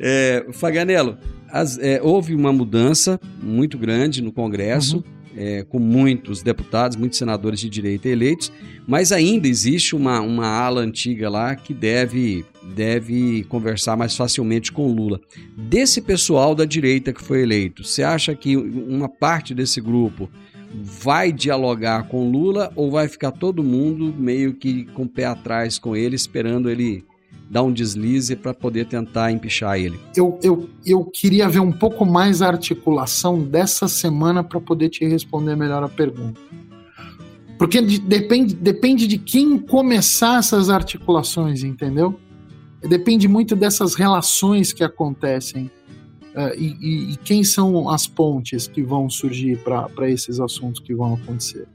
é, 0.00 0.44
Faganello, 0.50 1.16
as, 1.52 1.78
é, 1.78 2.00
houve 2.02 2.34
uma 2.34 2.52
mudança 2.52 3.20
muito 3.40 3.78
grande 3.78 4.20
no 4.20 4.32
Congresso. 4.32 4.96
Uhum 4.96 5.19
é, 5.40 5.64
com 5.66 5.78
muitos 5.78 6.42
deputados, 6.42 6.98
muitos 6.98 7.16
senadores 7.16 7.58
de 7.60 7.70
direita 7.70 8.10
eleitos, 8.10 8.52
mas 8.86 9.10
ainda 9.10 9.48
existe 9.48 9.96
uma, 9.96 10.20
uma 10.20 10.46
ala 10.46 10.82
antiga 10.82 11.30
lá 11.30 11.56
que 11.56 11.72
deve, 11.72 12.44
deve 12.74 13.44
conversar 13.44 13.96
mais 13.96 14.14
facilmente 14.14 14.70
com 14.70 14.92
Lula. 14.92 15.18
Desse 15.56 16.02
pessoal 16.02 16.54
da 16.54 16.66
direita 16.66 17.10
que 17.10 17.24
foi 17.24 17.40
eleito, 17.40 17.82
você 17.82 18.02
acha 18.02 18.34
que 18.34 18.54
uma 18.54 19.08
parte 19.08 19.54
desse 19.54 19.80
grupo 19.80 20.28
vai 20.74 21.32
dialogar 21.32 22.06
com 22.08 22.30
Lula 22.30 22.70
ou 22.76 22.90
vai 22.90 23.08
ficar 23.08 23.32
todo 23.32 23.64
mundo 23.64 24.14
meio 24.16 24.52
que 24.52 24.84
com 24.92 25.04
o 25.04 25.08
pé 25.08 25.24
atrás 25.24 25.78
com 25.78 25.96
ele, 25.96 26.14
esperando 26.14 26.68
ele 26.68 27.02
dar 27.50 27.64
um 27.64 27.72
deslize 27.72 28.36
para 28.36 28.54
poder 28.54 28.86
tentar 28.86 29.32
empichar 29.32 29.76
ele. 29.76 29.98
Eu, 30.16 30.38
eu, 30.40 30.70
eu 30.86 31.04
queria 31.04 31.48
ver 31.48 31.58
um 31.58 31.72
pouco 31.72 32.06
mais 32.06 32.40
a 32.40 32.46
articulação 32.46 33.42
dessa 33.42 33.88
semana 33.88 34.44
para 34.44 34.60
poder 34.60 34.88
te 34.88 35.04
responder 35.04 35.56
melhor 35.56 35.82
a 35.82 35.88
pergunta. 35.88 36.40
Porque 37.58 37.82
depende, 37.82 38.54
depende 38.54 39.06
de 39.06 39.18
quem 39.18 39.58
começar 39.58 40.38
essas 40.38 40.70
articulações, 40.70 41.64
entendeu? 41.64 42.18
Depende 42.80 43.26
muito 43.26 43.56
dessas 43.56 43.94
relações 43.94 44.72
que 44.72 44.84
acontecem 44.84 45.70
Uh, 46.30 46.54
e, 46.56 46.76
e, 46.80 47.12
e, 47.12 47.16
quem 47.16 47.42
são 47.42 47.90
as 47.90 48.06
pontes 48.06 48.68
que 48.68 48.84
vão 48.84 49.10
surgir 49.10 49.58
para 49.64 50.08
esses 50.08 50.38
assuntos 50.38 50.80
que 50.80 50.94
vão 50.94 51.14
acontecer? 51.14 51.66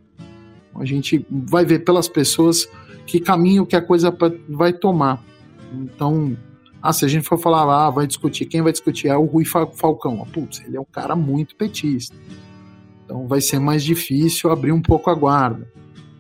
A 0.76 0.86
gente 0.86 1.26
vai 1.30 1.66
ver 1.66 1.80
pelas 1.80 2.08
pessoas 2.08 2.66
que 3.06 3.20
caminho 3.20 3.66
que 3.66 3.76
a 3.76 3.82
coisa 3.82 4.16
vai 4.48 4.72
tomar. 4.72 5.22
Então, 5.84 6.38
ah, 6.82 6.94
se 6.94 7.04
a 7.04 7.08
gente 7.08 7.28
for 7.28 7.40
falar, 7.40 7.88
ah, 7.88 7.90
vai 7.90 8.06
discutir, 8.06 8.46
quem 8.46 8.62
vai 8.62 8.72
discutir 8.72 9.08
é 9.08 9.18
o 9.18 9.26
Rui 9.26 9.44
Falcão. 9.44 10.22
Ah, 10.22 10.32
putz, 10.32 10.62
ele 10.68 10.78
é 10.78 10.80
um 10.80 10.86
cara 10.86 11.16
muito 11.16 11.56
petista. 11.56 12.16
Então 13.04 13.28
vai 13.28 13.42
ser 13.42 13.60
mais 13.60 13.84
difícil 13.84 14.52
abrir 14.52 14.72
um 14.72 14.82
pouco 14.82 15.10
a 15.10 15.16
guarda. 15.16 15.68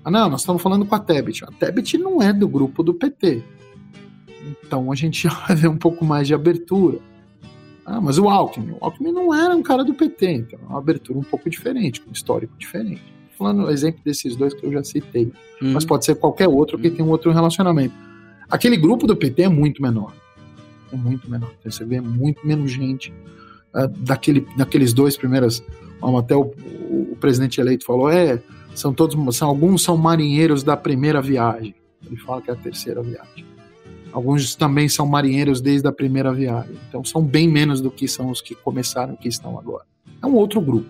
Ah, 0.03 0.11
não, 0.11 0.29
nós 0.29 0.41
estamos 0.41 0.61
falando 0.61 0.85
com 0.85 0.95
a 0.95 0.99
Tebet. 0.99 1.43
A 1.43 1.47
Tebet 1.47 1.97
não 1.97 2.21
é 2.21 2.31
do 2.31 2.47
grupo 2.47 2.83
do 2.83 2.93
PT. 2.93 3.43
Então 4.63 4.91
a 4.91 4.95
gente 4.95 5.27
vai 5.47 5.55
ver 5.55 5.67
um 5.67 5.77
pouco 5.77 6.05
mais 6.05 6.27
de 6.27 6.33
abertura. 6.33 6.99
Ah, 7.85 8.01
mas 8.01 8.17
o 8.17 8.27
Alckmin. 8.27 8.71
O 8.71 8.77
Alckmin 8.81 9.11
não 9.11 9.33
era 9.33 9.55
um 9.55 9.61
cara 9.61 9.83
do 9.83 9.93
PT, 9.93 10.31
então 10.31 10.59
é 10.63 10.65
uma 10.67 10.79
abertura 10.79 11.19
um 11.19 11.23
pouco 11.23 11.47
diferente, 11.47 12.01
com 12.01 12.09
um 12.09 12.13
histórico 12.13 12.53
diferente. 12.57 13.03
Falando 13.37 13.65
o 13.65 13.69
exemplo 13.69 14.01
desses 14.03 14.35
dois 14.35 14.53
que 14.53 14.65
eu 14.65 14.71
já 14.71 14.83
citei. 14.83 15.31
Uhum. 15.61 15.73
Mas 15.73 15.85
pode 15.85 16.05
ser 16.05 16.15
qualquer 16.15 16.47
outro 16.47 16.79
que 16.79 16.87
uhum. 16.87 16.95
tem 16.95 17.05
um 17.05 17.09
outro 17.09 17.31
relacionamento. 17.31 17.93
Aquele 18.49 18.77
grupo 18.77 19.07
do 19.07 19.15
PT 19.15 19.43
é 19.43 19.49
muito 19.49 19.81
menor 19.81 20.13
é 20.91 20.95
muito 20.95 21.29
menor. 21.29 21.51
Então, 21.59 21.71
você 21.71 21.85
vê 21.85 22.01
muito 22.01 22.45
menos 22.45 22.71
gente 22.71 23.13
uh, 23.73 23.87
daquele, 23.87 24.47
daqueles 24.57 24.93
dois 24.93 25.15
primeiros. 25.17 25.63
até 26.17 26.35
o, 26.35 26.53
o, 27.11 27.17
presidente 27.19 27.59
eleito 27.59 27.85
falou: 27.85 28.09
é, 28.09 28.41
são 28.73 28.93
todos, 28.93 29.35
são, 29.35 29.49
alguns 29.49 29.83
são 29.83 29.97
marinheiros 29.97 30.63
da 30.63 30.75
primeira 30.75 31.21
viagem. 31.21 31.75
Ele 32.05 32.17
fala 32.17 32.41
que 32.41 32.49
é 32.49 32.53
a 32.53 32.57
terceira 32.57 33.01
viagem. 33.01 33.45
Alguns 34.11 34.55
também 34.55 34.87
são 34.87 35.05
marinheiros 35.05 35.59
desde 35.59 35.87
a 35.87 35.91
primeira 35.91 36.33
viagem. 36.33 36.75
Então 36.87 37.03
são 37.03 37.21
bem 37.21 37.47
menos 37.47 37.81
do 37.81 37.91
que 37.91 38.07
são 38.07 38.29
os 38.29 38.41
que 38.41 38.55
começaram 38.55 39.15
que 39.15 39.27
estão 39.27 39.57
agora. 39.57 39.83
É 40.21 40.25
um 40.25 40.35
outro 40.35 40.61
grupo. 40.61 40.89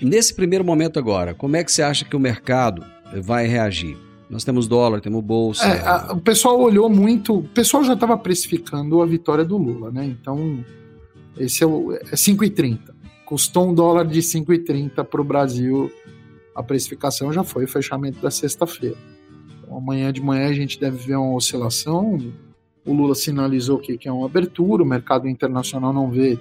Nesse 0.00 0.34
primeiro 0.34 0.64
momento 0.64 0.98
agora, 0.98 1.34
como 1.34 1.56
é 1.56 1.64
que 1.64 1.70
você 1.70 1.82
acha 1.82 2.04
que 2.04 2.16
o 2.16 2.20
mercado 2.20 2.84
vai 3.22 3.46
reagir? 3.46 3.96
Nós 4.32 4.44
temos 4.44 4.66
dólar, 4.66 5.02
temos 5.02 5.22
bolsa. 5.22 5.62
É, 5.66 5.86
a, 5.86 6.14
o 6.14 6.20
pessoal 6.20 6.58
olhou 6.58 6.88
muito. 6.88 7.40
O 7.40 7.42
pessoal 7.42 7.84
já 7.84 7.92
estava 7.92 8.16
precificando 8.16 9.02
a 9.02 9.06
vitória 9.06 9.44
do 9.44 9.58
Lula, 9.58 9.90
né? 9.90 10.06
Então, 10.06 10.64
esse 11.36 11.62
é, 11.62 11.66
é 11.66 12.16
5,30. 12.16 12.78
Custou 13.26 13.68
um 13.68 13.74
dólar 13.74 14.06
de 14.06 14.20
5,30 14.20 15.04
para 15.04 15.20
o 15.20 15.24
Brasil. 15.24 15.92
A 16.54 16.62
precificação 16.62 17.30
já 17.30 17.44
foi 17.44 17.64
o 17.64 17.68
fechamento 17.68 18.22
da 18.22 18.30
sexta-feira. 18.30 18.96
Então, 19.58 19.76
amanhã 19.76 20.10
de 20.10 20.22
manhã 20.22 20.48
a 20.48 20.54
gente 20.54 20.80
deve 20.80 20.96
ver 20.96 21.16
uma 21.16 21.34
oscilação. 21.34 22.18
O 22.86 22.94
Lula 22.94 23.14
sinalizou 23.14 23.78
que, 23.80 23.98
que 23.98 24.08
é 24.08 24.12
uma 24.12 24.24
abertura, 24.24 24.82
o 24.82 24.86
mercado 24.86 25.28
internacional 25.28 25.92
não 25.92 26.10
vê 26.10 26.38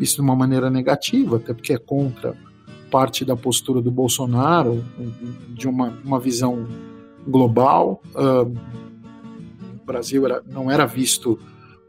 isso 0.00 0.16
de 0.16 0.20
uma 0.20 0.34
maneira 0.34 0.68
negativa, 0.68 1.36
até 1.36 1.54
porque 1.54 1.72
é 1.72 1.78
contra 1.78 2.36
parte 2.90 3.24
da 3.24 3.36
postura 3.36 3.80
do 3.80 3.90
Bolsonaro, 3.90 4.84
de 5.50 5.68
uma, 5.68 5.96
uma 6.04 6.18
visão 6.18 6.66
global. 7.26 8.02
Uh, 8.14 8.52
o 9.82 9.86
Brasil 9.86 10.24
era, 10.26 10.42
não 10.48 10.70
era 10.70 10.86
visto 10.86 11.38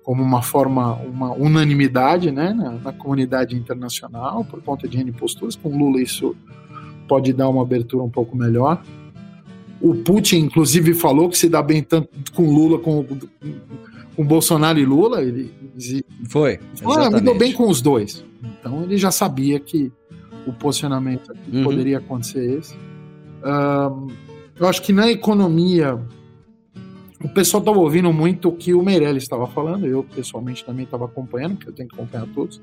como 0.04 0.24
uma 0.24 0.42
forma, 0.42 0.96
uma 0.96 1.32
unanimidade 1.32 2.32
né, 2.32 2.54
na, 2.54 2.72
na, 2.72 2.92
comunidade 2.92 3.56
internacional, 3.56 4.44
por 4.44 4.62
conta 4.62 4.88
de 4.88 4.98
N 5.00 5.12
posturas. 5.12 5.56
Com 5.56 5.78
Lula, 5.78 6.02
isso 6.02 6.36
pode 7.08 7.34
dar 7.34 7.50
uma 7.50 7.62
abertura 7.62 8.04
um 8.04 8.10
pouco 8.10 8.36
melhor. 8.36 8.82
O 9.80 9.96
Putin, 9.96 10.38
inclusive, 10.38 10.94
falou 10.94 11.30
que 11.30 11.38
se 11.38 11.50
dá 11.50 11.62
bem 11.62 11.82
tanto 11.84 12.10
com 12.34 12.54
Lula 12.54 12.78
com, 12.80 13.06
com 14.16 14.26
Bolsonaro 14.26 14.80
e 14.80 14.86
Lula. 14.86 15.22
Ele, 15.22 15.52
Foi. 16.30 16.60
Ah, 16.98 17.10
me 17.10 17.22
deu 17.22 17.38
bem 17.38 17.52
com 17.52 17.68
os 17.68 17.82
dois. 17.82 18.24
Então 18.44 18.84
ele 18.84 18.98
já 18.98 19.12
sabia 19.12 19.60
que 19.60 19.92
o 20.46 20.54
posicionamento 20.54 21.34
uhum. 21.52 21.64
poderia 21.64 21.98
acontecer 21.98 22.60
esse. 22.60 22.76
Um, 23.44 24.08
eu 24.62 24.68
acho 24.68 24.84
que 24.84 24.94
na 24.94 25.10
economia, 25.10 26.00
o 27.20 27.28
pessoal 27.30 27.62
estava 27.62 27.80
ouvindo 27.80 28.14
muito 28.14 28.50
o 28.50 28.56
que 28.56 28.76
o 28.76 28.84
Meirelles 28.84 29.24
estava 29.24 29.48
falando, 29.48 29.88
eu 29.88 30.04
pessoalmente 30.04 30.64
também 30.64 30.86
estava 30.86 31.06
acompanhando, 31.06 31.56
porque 31.56 31.70
eu 31.70 31.74
tenho 31.74 31.90
que 31.90 31.96
acompanhar 31.96 32.28
todos. 32.28 32.62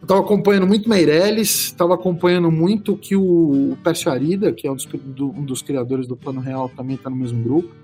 Eu 0.00 0.02
estava 0.02 0.20
acompanhando 0.20 0.66
muito 0.66 0.86
Meirelles, 0.86 1.48
estava 1.64 1.94
acompanhando 1.94 2.50
muito 2.50 2.94
que 2.94 3.16
o 3.16 3.74
Pércio 3.82 4.12
Arida, 4.12 4.52
que 4.52 4.66
é 4.66 4.70
um 4.70 4.76
dos, 4.76 4.84
do, 4.84 5.30
um 5.30 5.46
dos 5.46 5.62
criadores 5.62 6.06
do 6.06 6.14
Plano 6.14 6.42
Real, 6.42 6.68
também 6.68 6.96
está 6.96 7.08
no 7.08 7.16
mesmo 7.16 7.42
grupo. 7.42 7.74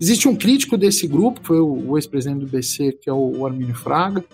Existe 0.00 0.28
um 0.28 0.36
crítico 0.36 0.76
desse 0.76 1.08
grupo, 1.08 1.40
que 1.40 1.46
foi 1.48 1.58
o, 1.58 1.90
o 1.90 1.98
ex-presidente 1.98 2.38
do 2.38 2.46
BC, 2.46 2.98
que 3.02 3.10
é 3.10 3.12
o, 3.12 3.38
o 3.38 3.46
Armínio 3.46 3.74
Fraga, 3.74 4.24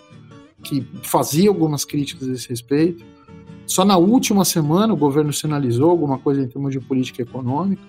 que 0.63 0.87
fazia 1.03 1.49
algumas 1.49 1.87
críticas 1.87 2.29
a 2.29 2.33
esse 2.33 2.51
respeito. 2.51 3.12
Só 3.67 3.85
na 3.85 3.97
última 3.97 4.45
semana 4.45 4.93
o 4.93 4.97
governo 4.97 5.33
sinalizou 5.33 5.91
alguma 5.91 6.19
coisa 6.19 6.43
em 6.43 6.49
termos 6.49 6.73
de 6.73 6.81
política 6.81 7.23
econômica. 7.23 7.83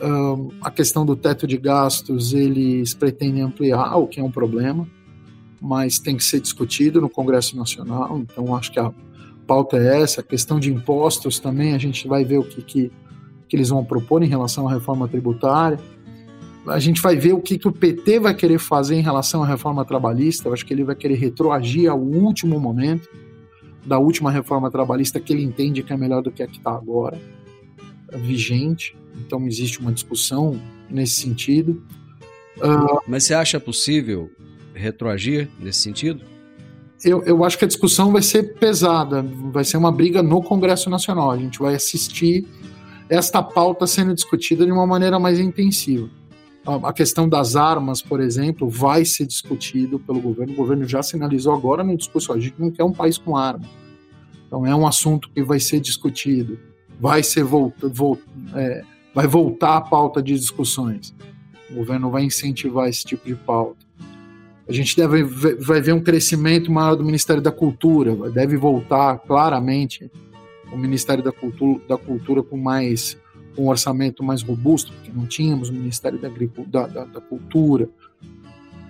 Um, 0.00 0.50
a 0.60 0.70
questão 0.70 1.04
do 1.04 1.16
teto 1.16 1.46
de 1.46 1.56
gastos 1.56 2.32
eles 2.32 2.94
pretendem 2.94 3.42
ampliar, 3.42 3.96
o 3.96 4.06
que 4.06 4.20
é 4.20 4.22
um 4.22 4.30
problema, 4.30 4.88
mas 5.60 5.98
tem 5.98 6.16
que 6.16 6.22
ser 6.22 6.40
discutido 6.40 7.00
no 7.00 7.10
Congresso 7.10 7.56
Nacional. 7.56 8.18
Então 8.18 8.54
acho 8.54 8.70
que 8.72 8.78
a 8.78 8.92
pauta 9.46 9.76
é 9.76 10.02
essa. 10.02 10.20
A 10.20 10.24
questão 10.24 10.60
de 10.60 10.72
impostos 10.72 11.40
também 11.40 11.74
a 11.74 11.78
gente 11.78 12.06
vai 12.06 12.24
ver 12.24 12.38
o 12.38 12.44
que, 12.44 12.62
que, 12.62 12.92
que 13.48 13.56
eles 13.56 13.70
vão 13.70 13.84
propor 13.84 14.22
em 14.22 14.28
relação 14.28 14.68
à 14.68 14.72
reforma 14.72 15.08
tributária. 15.08 15.80
A 16.68 16.78
gente 16.78 17.00
vai 17.00 17.16
ver 17.16 17.32
o 17.32 17.40
que, 17.40 17.58
que 17.58 17.66
o 17.66 17.72
PT 17.72 18.20
vai 18.20 18.34
querer 18.34 18.58
fazer 18.58 18.94
em 18.94 19.02
relação 19.02 19.42
à 19.42 19.46
reforma 19.46 19.84
trabalhista. 19.84 20.48
Eu 20.48 20.52
acho 20.52 20.64
que 20.64 20.72
ele 20.72 20.84
vai 20.84 20.94
querer 20.94 21.16
retroagir 21.16 21.90
ao 21.90 21.98
último 21.98 22.60
momento 22.60 23.08
da 23.88 23.98
última 23.98 24.30
reforma 24.30 24.70
trabalhista 24.70 25.18
que 25.18 25.32
ele 25.32 25.42
entende 25.42 25.82
que 25.82 25.92
é 25.92 25.96
melhor 25.96 26.22
do 26.22 26.30
que 26.30 26.42
a 26.42 26.46
que 26.46 26.58
está 26.58 26.70
agora, 26.70 27.18
vigente. 28.12 28.94
Então 29.16 29.46
existe 29.46 29.80
uma 29.80 29.90
discussão 29.90 30.60
nesse 30.90 31.14
sentido. 31.14 31.82
Uh, 32.58 33.00
Mas 33.06 33.24
você 33.24 33.34
acha 33.34 33.58
possível 33.58 34.30
retroagir 34.74 35.48
nesse 35.58 35.80
sentido? 35.80 36.22
Eu, 37.04 37.22
eu 37.24 37.44
acho 37.44 37.56
que 37.56 37.64
a 37.64 37.68
discussão 37.68 38.12
vai 38.12 38.22
ser 38.22 38.58
pesada, 38.58 39.22
vai 39.52 39.64
ser 39.64 39.76
uma 39.76 39.90
briga 39.90 40.22
no 40.22 40.42
Congresso 40.42 40.90
Nacional. 40.90 41.30
A 41.30 41.38
gente 41.38 41.58
vai 41.58 41.74
assistir 41.74 42.46
esta 43.08 43.42
pauta 43.42 43.86
sendo 43.86 44.14
discutida 44.14 44.66
de 44.66 44.72
uma 44.72 44.86
maneira 44.86 45.18
mais 45.18 45.38
intensiva. 45.38 46.10
A 46.76 46.92
questão 46.92 47.26
das 47.26 47.56
armas, 47.56 48.02
por 48.02 48.20
exemplo, 48.20 48.68
vai 48.68 49.04
ser 49.04 49.26
discutido 49.26 49.98
pelo 49.98 50.20
governo. 50.20 50.52
O 50.52 50.56
governo 50.56 50.84
já 50.86 51.02
sinalizou 51.02 51.54
agora 51.54 51.82
no 51.82 51.96
discurso: 51.96 52.32
a 52.32 52.38
gente 52.38 52.56
não 52.58 52.70
quer 52.70 52.84
um 52.84 52.92
país 52.92 53.16
com 53.16 53.36
arma. 53.36 53.64
Então 54.46 54.66
é 54.66 54.74
um 54.74 54.86
assunto 54.86 55.30
que 55.30 55.42
vai 55.42 55.60
ser 55.60 55.80
discutido, 55.80 56.58
vai 57.00 57.22
ser 57.22 57.42
volta, 57.42 57.88
volta, 57.88 58.22
é, 58.54 58.82
vai 59.14 59.26
voltar 59.26 59.76
à 59.76 59.80
pauta 59.80 60.22
de 60.22 60.34
discussões. 60.34 61.14
O 61.70 61.74
governo 61.74 62.10
vai 62.10 62.24
incentivar 62.24 62.88
esse 62.88 63.04
tipo 63.04 63.26
de 63.26 63.34
pauta. 63.34 63.86
A 64.68 64.72
gente 64.72 64.94
deve 64.94 65.22
vai 65.22 65.80
ver 65.80 65.92
um 65.92 66.02
crescimento 66.02 66.70
maior 66.70 66.94
do 66.94 67.04
Ministério 67.04 67.42
da 67.42 67.50
Cultura, 67.50 68.30
deve 68.30 68.56
voltar 68.58 69.18
claramente 69.20 70.10
o 70.70 70.76
Ministério 70.76 71.24
da 71.24 71.32
Cultura, 71.32 71.80
da 71.88 71.96
Cultura 71.96 72.42
com 72.42 72.58
mais 72.58 73.16
com 73.58 73.64
um 73.64 73.68
orçamento 73.70 74.22
mais 74.22 74.40
robusto, 74.40 74.92
porque 74.92 75.10
não 75.12 75.26
tínhamos 75.26 75.68
o 75.68 75.72
Ministério 75.72 76.16
da, 76.16 76.28
da, 76.28 76.86
da, 76.86 77.04
da 77.06 77.20
Cultura. 77.20 77.88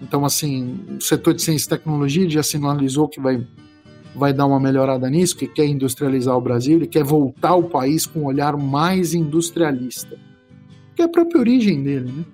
Então, 0.03 0.27
assim, 0.27 0.79
o 0.99 1.01
setor 1.01 1.33
de 1.33 1.41
ciência 1.41 1.69
e 1.69 1.71
tecnologia 1.71 2.29
já 2.29 2.43
sinalizou 2.43 3.09
que 3.09 3.19
vai, 3.19 3.43
vai 4.15 4.31
dar 4.35 4.45
uma 4.45 4.61
melhorada 4.61 5.09
nisso, 5.09 5.39
que 5.39 5.49
quer 5.49 5.65
industrializar 5.65 6.37
o 6.37 6.41
Brasil, 6.43 6.77
ele 6.77 6.87
quer 6.87 7.03
voltar 7.03 7.55
o 7.55 7.63
país 7.63 8.05
com 8.05 8.21
um 8.21 8.25
olhar 8.27 8.59
mais 8.59 9.15
industrialista, 9.15 10.19
que 10.95 11.01
é 11.01 11.07
a 11.07 11.09
própria 11.09 11.41
origem 11.41 11.83
dele, 11.83 12.13
né? 12.13 12.25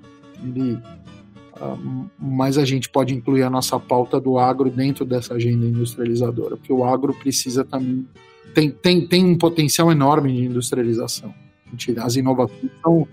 Ele, 0.42 0.72
uh, 0.72 2.10
mas 2.18 2.58
a 2.58 2.64
gente 2.64 2.88
pode 2.88 3.14
incluir 3.14 3.44
a 3.44 3.50
nossa 3.50 3.78
pauta 3.78 4.20
do 4.20 4.40
agro 4.40 4.68
dentro 4.68 5.04
dessa 5.04 5.34
agenda 5.34 5.64
industrializadora, 5.64 6.56
porque 6.56 6.72
o 6.72 6.84
agro 6.84 7.14
precisa 7.14 7.64
também 7.64 8.04
tem, 8.52 8.70
tem, 8.70 9.06
tem 9.06 9.24
um 9.24 9.36
potencial 9.36 9.90
enorme 9.90 10.32
de 10.32 10.44
industrialização. 10.44 11.34
As 12.00 12.16
inovações 12.16 12.70
são. 12.82 13.06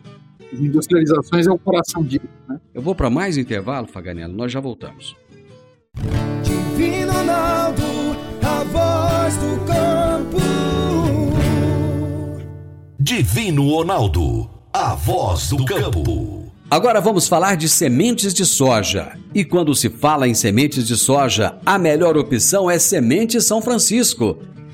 As 0.53 0.59
industrializações 0.59 1.47
é 1.47 1.51
o 1.51 1.57
coração 1.57 2.03
disso. 2.03 2.27
Né? 2.47 2.59
Eu 2.73 2.81
vou 2.81 2.93
para 2.93 3.09
mais 3.09 3.37
intervalo, 3.37 3.87
Faganello, 3.87 4.33
nós 4.33 4.51
já 4.51 4.59
voltamos. 4.59 5.15
Divino 6.43 7.13
Ronaldo, 7.13 7.83
a 8.41 8.63
voz 8.65 9.37
do 9.37 9.65
campo. 9.65 10.37
Divino 12.99 13.69
Ronaldo, 13.69 14.49
a 14.73 14.95
voz 14.95 15.49
do 15.49 15.63
campo. 15.63 16.51
Agora 16.69 17.01
vamos 17.01 17.27
falar 17.27 17.55
de 17.55 17.67
sementes 17.67 18.33
de 18.33 18.45
soja. 18.45 19.17
E 19.35 19.43
quando 19.43 19.75
se 19.75 19.89
fala 19.89 20.25
em 20.25 20.33
sementes 20.33 20.87
de 20.87 20.95
soja, 20.95 21.57
a 21.65 21.77
melhor 21.77 22.15
opção 22.15 22.71
é 22.71 22.79
Semente 22.79 23.41
São 23.41 23.61
Francisco. 23.61 24.37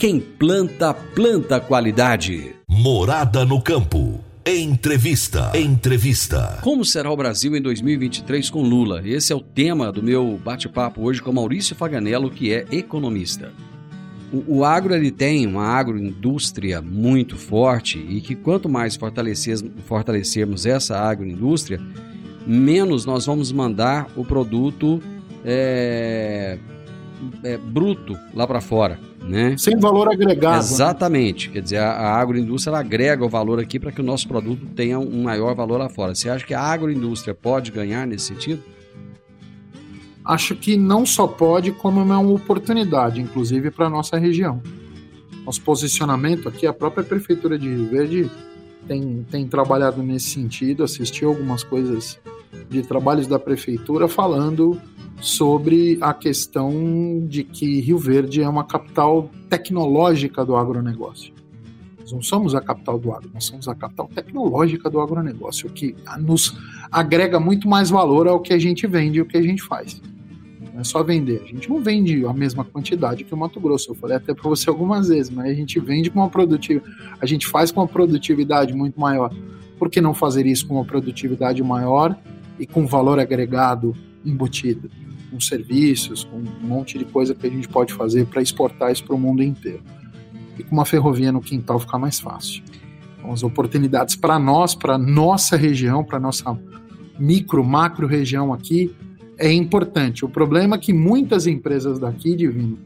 quem 0.00 0.18
planta, 0.18 0.94
planta 0.94 1.60
qualidade. 1.60 2.56
Morada 2.66 3.44
no 3.44 3.60
campo. 3.60 4.18
Entrevista. 4.46 5.52
Entrevista. 5.54 6.58
Como 6.62 6.86
será 6.86 7.10
o 7.10 7.16
Brasil 7.18 7.54
em 7.54 7.60
2023 7.60 8.48
com 8.48 8.62
Lula? 8.62 9.02
Esse 9.04 9.30
é 9.30 9.36
o 9.36 9.42
tema 9.42 9.92
do 9.92 10.02
meu 10.02 10.40
bate-papo 10.42 11.02
hoje 11.02 11.20
com 11.20 11.30
Maurício 11.30 11.76
Faganello, 11.76 12.30
que 12.30 12.50
é 12.50 12.64
economista. 12.72 13.52
O, 14.32 14.60
o 14.60 14.64
agro 14.64 14.94
ele 14.94 15.10
tem 15.10 15.46
uma 15.46 15.66
agroindústria 15.66 16.80
muito 16.80 17.36
forte 17.36 17.98
e 17.98 18.22
que 18.22 18.34
quanto 18.34 18.70
mais 18.70 18.96
fortalecermos 18.96 20.64
essa 20.64 20.98
agroindústria, 20.98 21.78
menos 22.46 23.04
nós 23.04 23.26
vamos 23.26 23.52
mandar 23.52 24.10
o 24.16 24.24
produto 24.24 25.02
é, 25.44 26.56
é, 27.44 27.58
bruto 27.58 28.18
lá 28.32 28.46
para 28.46 28.62
fora. 28.62 29.09
Né? 29.30 29.56
Sem 29.56 29.78
valor 29.78 30.08
agregado. 30.08 30.54
Né? 30.54 30.58
Exatamente. 30.58 31.48
Né? 31.48 31.54
Quer 31.54 31.62
dizer, 31.62 31.76
a, 31.78 31.90
a 31.90 32.20
agroindústria 32.20 32.76
agrega 32.76 33.24
o 33.24 33.28
valor 33.28 33.60
aqui 33.60 33.78
para 33.78 33.92
que 33.92 34.00
o 34.00 34.04
nosso 34.04 34.26
produto 34.26 34.66
tenha 34.74 34.98
um 34.98 35.22
maior 35.22 35.54
valor 35.54 35.78
lá 35.78 35.88
fora. 35.88 36.14
Você 36.14 36.28
acha 36.28 36.44
que 36.44 36.52
a 36.52 36.60
agroindústria 36.60 37.34
pode 37.34 37.70
ganhar 37.70 38.06
nesse 38.06 38.26
sentido? 38.26 38.62
acho 40.24 40.54
que 40.54 40.76
não 40.76 41.04
só 41.04 41.26
pode, 41.26 41.72
como 41.72 42.00
é 42.00 42.02
uma 42.02 42.20
oportunidade, 42.20 43.20
inclusive 43.20 43.70
para 43.70 43.86
a 43.86 43.90
nossa 43.90 44.16
região. 44.16 44.62
Nosso 45.44 45.60
posicionamento 45.62 46.48
aqui, 46.48 46.66
a 46.66 46.72
própria 46.72 47.02
Prefeitura 47.02 47.58
de 47.58 47.68
Rio 47.68 47.88
Verde 47.88 48.30
tem, 48.86 49.26
tem 49.30 49.48
trabalhado 49.48 50.02
nesse 50.02 50.30
sentido, 50.30 50.84
assistiu 50.84 51.30
algumas 51.30 51.64
coisas 51.64 52.18
de 52.68 52.82
trabalhos 52.82 53.26
da 53.26 53.38
Prefeitura 53.38 54.08
falando 54.08 54.80
sobre 55.20 55.98
a 56.00 56.14
questão 56.14 57.24
de 57.26 57.44
que 57.44 57.80
Rio 57.80 57.98
Verde 57.98 58.42
é 58.42 58.48
uma 58.48 58.64
capital 58.64 59.30
tecnológica 59.48 60.44
do 60.44 60.56
agronegócio. 60.56 61.32
Nós 61.98 62.12
não 62.12 62.22
somos 62.22 62.54
a 62.54 62.60
capital 62.60 62.98
do 62.98 63.12
agro, 63.12 63.30
nós 63.32 63.44
somos 63.44 63.68
a 63.68 63.74
capital 63.74 64.08
tecnológica 64.08 64.88
do 64.88 65.00
agronegócio, 65.00 65.68
o 65.68 65.72
que 65.72 65.94
nos 66.18 66.56
agrega 66.90 67.38
muito 67.38 67.68
mais 67.68 67.90
valor 67.90 68.26
ao 68.26 68.40
que 68.40 68.52
a 68.52 68.58
gente 68.58 68.86
vende 68.86 69.18
e 69.18 69.22
o 69.22 69.26
que 69.26 69.36
a 69.36 69.42
gente 69.42 69.62
faz. 69.62 70.00
Não 70.72 70.80
é 70.80 70.84
só 70.84 71.02
vender. 71.02 71.42
A 71.44 71.46
gente 71.46 71.68
não 71.68 71.80
vende 71.82 72.24
a 72.24 72.32
mesma 72.32 72.64
quantidade 72.64 73.22
que 73.22 73.34
o 73.34 73.36
Mato 73.36 73.60
Grosso. 73.60 73.90
Eu 73.90 73.94
falei 73.94 74.16
até 74.16 74.32
para 74.32 74.48
você 74.48 74.70
algumas 74.70 75.08
vezes, 75.08 75.30
mas 75.30 75.50
a 75.50 75.54
gente 75.54 75.78
vende 75.78 76.10
com 76.10 76.20
uma 76.20 76.30
produtividade, 76.30 76.96
a 77.20 77.26
gente 77.26 77.46
faz 77.46 77.70
com 77.70 77.80
uma 77.80 77.88
produtividade 77.88 78.72
muito 78.72 78.98
maior. 78.98 79.32
Por 79.78 79.90
que 79.90 80.00
não 80.00 80.14
fazer 80.14 80.46
isso 80.46 80.66
com 80.66 80.74
uma 80.74 80.84
produtividade 80.84 81.62
maior 81.62 82.18
e 82.60 82.66
com 82.66 82.86
valor 82.86 83.18
agregado 83.18 83.96
embutido? 84.24 84.90
Com 85.30 85.40
serviços, 85.40 86.24
com 86.24 86.36
um 86.36 86.66
monte 86.66 86.98
de 86.98 87.04
coisa 87.06 87.34
que 87.34 87.46
a 87.46 87.50
gente 87.50 87.68
pode 87.68 87.92
fazer 87.94 88.26
para 88.26 88.42
exportar 88.42 88.92
isso 88.92 89.02
para 89.04 89.16
o 89.16 89.18
mundo 89.18 89.42
inteiro. 89.42 89.82
E 90.58 90.62
com 90.62 90.76
uma 90.76 90.84
ferrovia 90.84 91.32
no 91.32 91.40
quintal 91.40 91.80
ficar 91.80 91.98
mais 91.98 92.20
fácil. 92.20 92.62
Então, 93.18 93.32
as 93.32 93.42
oportunidades 93.42 94.14
para 94.14 94.38
nós, 94.38 94.74
para 94.74 94.98
nossa 94.98 95.56
região, 95.56 96.04
para 96.04 96.20
nossa 96.20 96.56
micro, 97.18 97.64
macro 97.64 98.06
região 98.06 98.52
aqui, 98.52 98.94
é 99.38 99.50
importante. 99.52 100.24
O 100.24 100.28
problema 100.28 100.76
é 100.76 100.78
que 100.78 100.92
muitas 100.92 101.46
empresas 101.46 101.98
daqui, 101.98 102.36
Divino, 102.36 102.78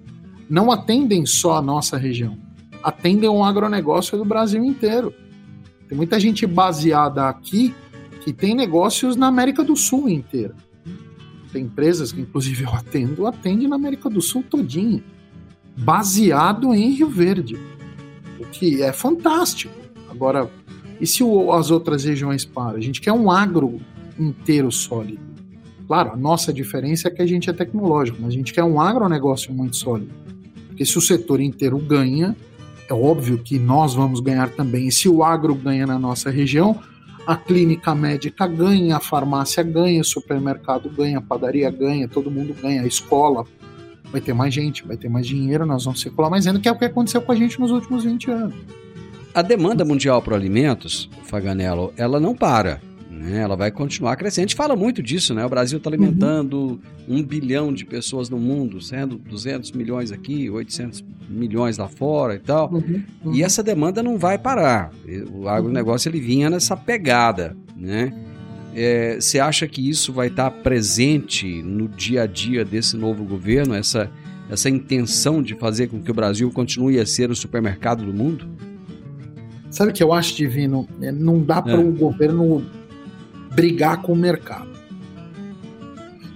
não 0.48 0.70
atendem 0.70 1.26
só 1.26 1.56
a 1.56 1.62
nossa 1.62 1.96
região, 1.96 2.36
atendem 2.82 3.28
o 3.28 3.42
agronegócio 3.42 4.16
do 4.16 4.24
Brasil 4.24 4.64
inteiro. 4.64 5.12
Tem 5.88 5.96
muita 5.96 6.20
gente 6.20 6.46
baseada 6.46 7.28
aqui 7.28 7.74
que 8.24 8.32
tem 8.32 8.54
negócios 8.54 9.16
na 9.16 9.26
América 9.26 9.62
do 9.62 9.76
Sul 9.76 10.08
inteira. 10.08 10.54
Tem 11.52 11.64
empresas 11.64 12.10
que, 12.10 12.22
inclusive, 12.22 12.64
eu 12.64 12.70
atendo, 12.70 13.26
atende 13.26 13.68
na 13.68 13.76
América 13.76 14.08
do 14.08 14.22
Sul 14.22 14.42
todinha, 14.42 15.04
baseado 15.76 16.74
em 16.74 16.90
Rio 16.90 17.08
Verde, 17.08 17.58
o 18.40 18.46
que 18.46 18.82
é 18.82 18.92
fantástico. 18.92 19.74
Agora, 20.10 20.50
e 21.00 21.06
se 21.06 21.22
as 21.52 21.70
outras 21.70 22.04
regiões 22.04 22.44
param? 22.44 22.78
A 22.78 22.80
gente 22.80 23.00
quer 23.00 23.12
um 23.12 23.30
agro 23.30 23.78
inteiro 24.18 24.72
sólido. 24.72 25.20
Claro, 25.86 26.12
a 26.12 26.16
nossa 26.16 26.50
diferença 26.50 27.08
é 27.08 27.10
que 27.10 27.20
a 27.20 27.26
gente 27.26 27.50
é 27.50 27.52
tecnológico, 27.52 28.18
mas 28.20 28.30
a 28.30 28.36
gente 28.36 28.54
quer 28.54 28.64
um 28.64 28.80
agronegócio 28.80 29.52
muito 29.52 29.76
sólido. 29.76 30.10
Porque 30.68 30.86
se 30.86 30.96
o 30.96 31.00
setor 31.00 31.40
inteiro 31.40 31.76
ganha, 31.78 32.34
é 32.88 32.94
óbvio 32.94 33.38
que 33.38 33.58
nós 33.58 33.94
vamos 33.94 34.20
ganhar 34.20 34.48
também. 34.50 34.88
E 34.88 34.92
se 34.92 35.08
o 35.08 35.22
agro 35.22 35.54
ganha 35.54 35.86
na 35.86 35.98
nossa 35.98 36.30
região, 36.30 36.80
a 37.26 37.36
clínica 37.36 37.94
médica 37.94 38.46
ganha, 38.46 38.96
a 38.96 39.00
farmácia 39.00 39.62
ganha, 39.62 40.00
o 40.00 40.04
supermercado 40.04 40.90
ganha, 40.90 41.18
a 41.18 41.22
padaria 41.22 41.70
ganha, 41.70 42.08
todo 42.08 42.30
mundo 42.30 42.54
ganha, 42.60 42.82
a 42.82 42.86
escola 42.86 43.46
vai 44.12 44.20
ter 44.20 44.32
mais 44.32 44.54
gente, 44.54 44.86
vai 44.86 44.96
ter 44.96 45.08
mais 45.08 45.26
dinheiro, 45.26 45.66
nós 45.66 45.84
vamos 45.84 46.00
circular 46.00 46.30
mais 46.30 46.46
renda, 46.46 46.60
que 46.60 46.68
é 46.68 46.72
o 46.72 46.78
que 46.78 46.84
aconteceu 46.84 47.20
com 47.20 47.32
a 47.32 47.34
gente 47.34 47.58
nos 47.58 47.70
últimos 47.70 48.04
20 48.04 48.30
anos. 48.30 48.54
A 49.34 49.42
demanda 49.42 49.84
mundial 49.84 50.22
por 50.22 50.34
alimentos, 50.34 51.10
Faganello, 51.24 51.92
ela 51.96 52.20
não 52.20 52.34
para 52.34 52.80
né? 53.24 53.38
Ela 53.38 53.56
vai 53.56 53.70
continuar 53.70 54.16
crescendo. 54.16 54.44
A 54.44 54.48
gente 54.48 54.54
fala 54.54 54.76
muito 54.76 55.02
disso, 55.02 55.32
né? 55.32 55.44
O 55.44 55.48
Brasil 55.48 55.78
está 55.78 55.88
alimentando 55.88 56.78
uhum. 57.08 57.16
um 57.16 57.22
bilhão 57.22 57.72
de 57.72 57.86
pessoas 57.86 58.28
no 58.28 58.38
mundo, 58.38 58.80
sendo 58.82 59.16
200 59.16 59.72
milhões 59.72 60.12
aqui, 60.12 60.50
800 60.50 61.02
milhões 61.28 61.78
lá 61.78 61.88
fora 61.88 62.34
e 62.34 62.38
tal. 62.38 62.70
Uhum. 62.70 63.02
Uhum. 63.24 63.34
E 63.34 63.42
essa 63.42 63.62
demanda 63.62 64.02
não 64.02 64.18
vai 64.18 64.36
parar. 64.36 64.92
O 65.32 65.48
agronegócio 65.48 66.10
ele 66.10 66.20
vinha 66.20 66.50
nessa 66.50 66.76
pegada, 66.76 67.56
né? 67.74 68.12
É, 68.74 69.18
você 69.18 69.38
acha 69.38 69.66
que 69.66 69.88
isso 69.88 70.12
vai 70.12 70.26
estar 70.26 70.50
tá 70.50 70.58
presente 70.58 71.62
no 71.62 71.88
dia 71.88 72.22
a 72.22 72.26
dia 72.26 72.64
desse 72.64 72.96
novo 72.96 73.24
governo, 73.24 73.72
essa, 73.72 74.10
essa 74.50 74.68
intenção 74.68 75.42
de 75.42 75.54
fazer 75.54 75.86
com 75.86 76.02
que 76.02 76.10
o 76.10 76.14
Brasil 76.14 76.50
continue 76.50 76.98
a 76.98 77.06
ser 77.06 77.30
o 77.30 77.36
supermercado 77.36 78.04
do 78.04 78.12
mundo? 78.12 78.46
Sabe 79.70 79.92
o 79.92 79.94
que 79.94 80.02
eu 80.02 80.12
acho, 80.12 80.36
Divino? 80.36 80.86
É, 81.00 81.10
não 81.10 81.40
dá 81.40 81.62
para 81.62 81.80
o 81.80 81.88
é. 81.88 81.92
governo 81.92 82.64
brigar 83.54 84.02
com 84.02 84.12
o 84.12 84.16
mercado. 84.16 84.74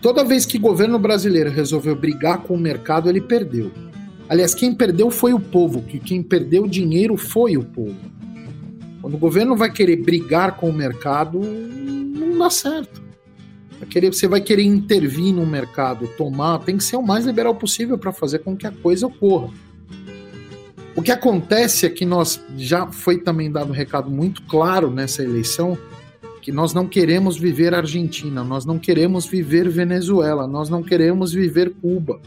Toda 0.00 0.24
vez 0.24 0.46
que 0.46 0.58
o 0.58 0.60
governo 0.60 0.98
brasileiro 0.98 1.50
resolveu 1.50 1.96
brigar 1.96 2.38
com 2.42 2.54
o 2.54 2.58
mercado, 2.58 3.08
ele 3.08 3.20
perdeu. 3.20 3.72
Aliás, 4.28 4.54
quem 4.54 4.74
perdeu 4.74 5.10
foi 5.10 5.32
o 5.32 5.40
povo, 5.40 5.82
que 5.82 5.98
quem 5.98 6.22
perdeu 6.22 6.66
dinheiro 6.66 7.16
foi 7.16 7.56
o 7.56 7.64
povo. 7.64 7.96
Quando 9.00 9.14
o 9.14 9.18
governo 9.18 9.56
vai 9.56 9.72
querer 9.72 9.96
brigar 9.96 10.56
com 10.56 10.70
o 10.70 10.72
mercado, 10.72 11.40
não 11.40 12.38
dá 12.38 12.50
certo. 12.50 13.02
Vai 13.78 13.88
querer, 13.88 14.12
você 14.12 14.28
vai 14.28 14.40
querer 14.40 14.64
intervir 14.64 15.32
no 15.32 15.46
mercado, 15.46 16.06
tomar, 16.16 16.58
tem 16.60 16.76
que 16.76 16.84
ser 16.84 16.96
o 16.96 17.02
mais 17.02 17.24
liberal 17.24 17.54
possível 17.54 17.96
para 17.96 18.12
fazer 18.12 18.40
com 18.40 18.56
que 18.56 18.66
a 18.66 18.72
coisa 18.72 19.06
ocorra. 19.06 19.50
O 20.94 21.02
que 21.02 21.12
acontece 21.12 21.86
é 21.86 21.88
que 21.88 22.04
nós 22.04 22.40
já 22.56 22.86
foi 22.88 23.18
também 23.18 23.50
dado 23.50 23.70
um 23.70 23.74
recado 23.74 24.10
muito 24.10 24.42
claro 24.42 24.90
nessa 24.90 25.22
eleição 25.22 25.78
que 26.48 26.52
nós 26.52 26.72
não 26.72 26.86
queremos 26.86 27.36
viver 27.36 27.74
Argentina, 27.74 28.42
nós 28.42 28.64
não 28.64 28.78
queremos 28.78 29.26
viver 29.26 29.68
Venezuela, 29.68 30.46
nós 30.46 30.70
não 30.70 30.82
queremos 30.82 31.30
viver 31.30 31.74
Cuba. 31.78 32.18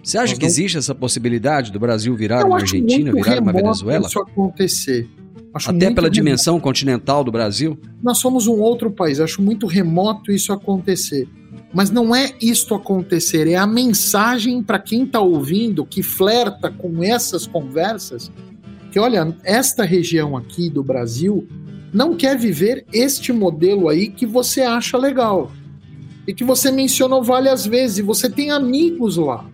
Você 0.00 0.16
acha 0.16 0.34
nós 0.34 0.38
que 0.38 0.44
não... 0.44 0.48
existe 0.48 0.78
essa 0.78 0.94
possibilidade 0.94 1.72
do 1.72 1.80
Brasil 1.80 2.14
virar 2.14 2.46
uma 2.46 2.60
Argentina, 2.60 3.12
virar 3.12 3.42
uma 3.42 3.52
Venezuela? 3.52 4.06
Isso 4.06 4.20
acontecer. 4.20 5.08
Acho 5.52 5.70
Até 5.70 5.86
pela 5.86 6.02
remoto. 6.02 6.10
dimensão 6.10 6.60
continental 6.60 7.24
do 7.24 7.32
Brasil? 7.32 7.76
Nós 8.00 8.18
somos 8.18 8.46
um 8.46 8.60
outro 8.60 8.92
país, 8.92 9.18
acho 9.18 9.42
muito 9.42 9.66
remoto 9.66 10.30
isso 10.30 10.52
acontecer. 10.52 11.28
Mas 11.74 11.90
não 11.90 12.14
é 12.14 12.30
isto 12.40 12.76
acontecer, 12.76 13.48
é 13.48 13.56
a 13.56 13.66
mensagem 13.66 14.62
para 14.62 14.78
quem 14.78 15.02
está 15.02 15.18
ouvindo, 15.18 15.84
que 15.84 16.00
flerta 16.00 16.70
com 16.70 17.02
essas 17.02 17.44
conversas, 17.44 18.30
que 18.92 19.00
olha, 19.00 19.36
esta 19.42 19.82
região 19.82 20.36
aqui 20.36 20.70
do 20.70 20.84
Brasil 20.84 21.44
não 21.92 22.16
quer 22.16 22.38
viver 22.38 22.86
este 22.92 23.32
modelo 23.32 23.88
aí 23.88 24.08
que 24.08 24.24
você 24.24 24.62
acha 24.62 24.96
legal 24.96 25.52
e 26.26 26.32
que 26.32 26.44
você 26.44 26.70
mencionou 26.70 27.22
várias 27.22 27.66
vezes 27.66 27.98
e 27.98 28.02
você 28.02 28.30
tem 28.30 28.50
amigos 28.50 29.16
lá. 29.16 29.44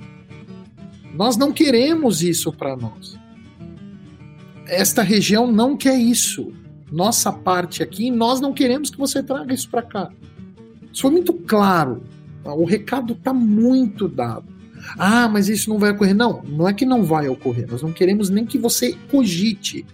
Nós 1.15 1.37
não 1.37 1.53
queremos 1.53 2.23
isso 2.23 2.53
para 2.53 2.77
nós. 2.77 3.19
Esta 4.67 5.03
região 5.03 5.51
não 5.51 5.77
quer 5.77 5.99
isso. 5.99 6.53
Nossa 6.93 7.33
parte 7.33 7.83
aqui, 7.83 8.11
nós 8.11 8.41
não 8.41 8.53
queremos 8.53 8.91
que 8.91 8.99
você 8.99 9.23
traga 9.23 9.53
isso 9.53 9.69
para 9.69 9.83
cá. 9.83 10.11
Isso 10.93 11.03
foi 11.03 11.11
muito 11.11 11.33
claro. 11.33 12.03
O 12.45 12.65
recado 12.65 13.15
está 13.15 13.33
muito 13.33 14.09
dado. 14.09 14.47
Ah, 14.97 15.29
mas 15.29 15.49
isso 15.49 15.69
não 15.69 15.79
vai 15.79 15.91
ocorrer. 15.91 16.15
Não, 16.15 16.43
não 16.47 16.69
é 16.69 16.73
que 16.73 16.87
não 16.87 17.03
vai 17.03 17.29
ocorrer. 17.29 17.67
Nós 17.71 17.83
não 17.83 17.93
queremos 17.93 18.31
nem 18.31 18.47
que 18.47 18.59
você 18.59 18.97
cogite. 19.11 19.85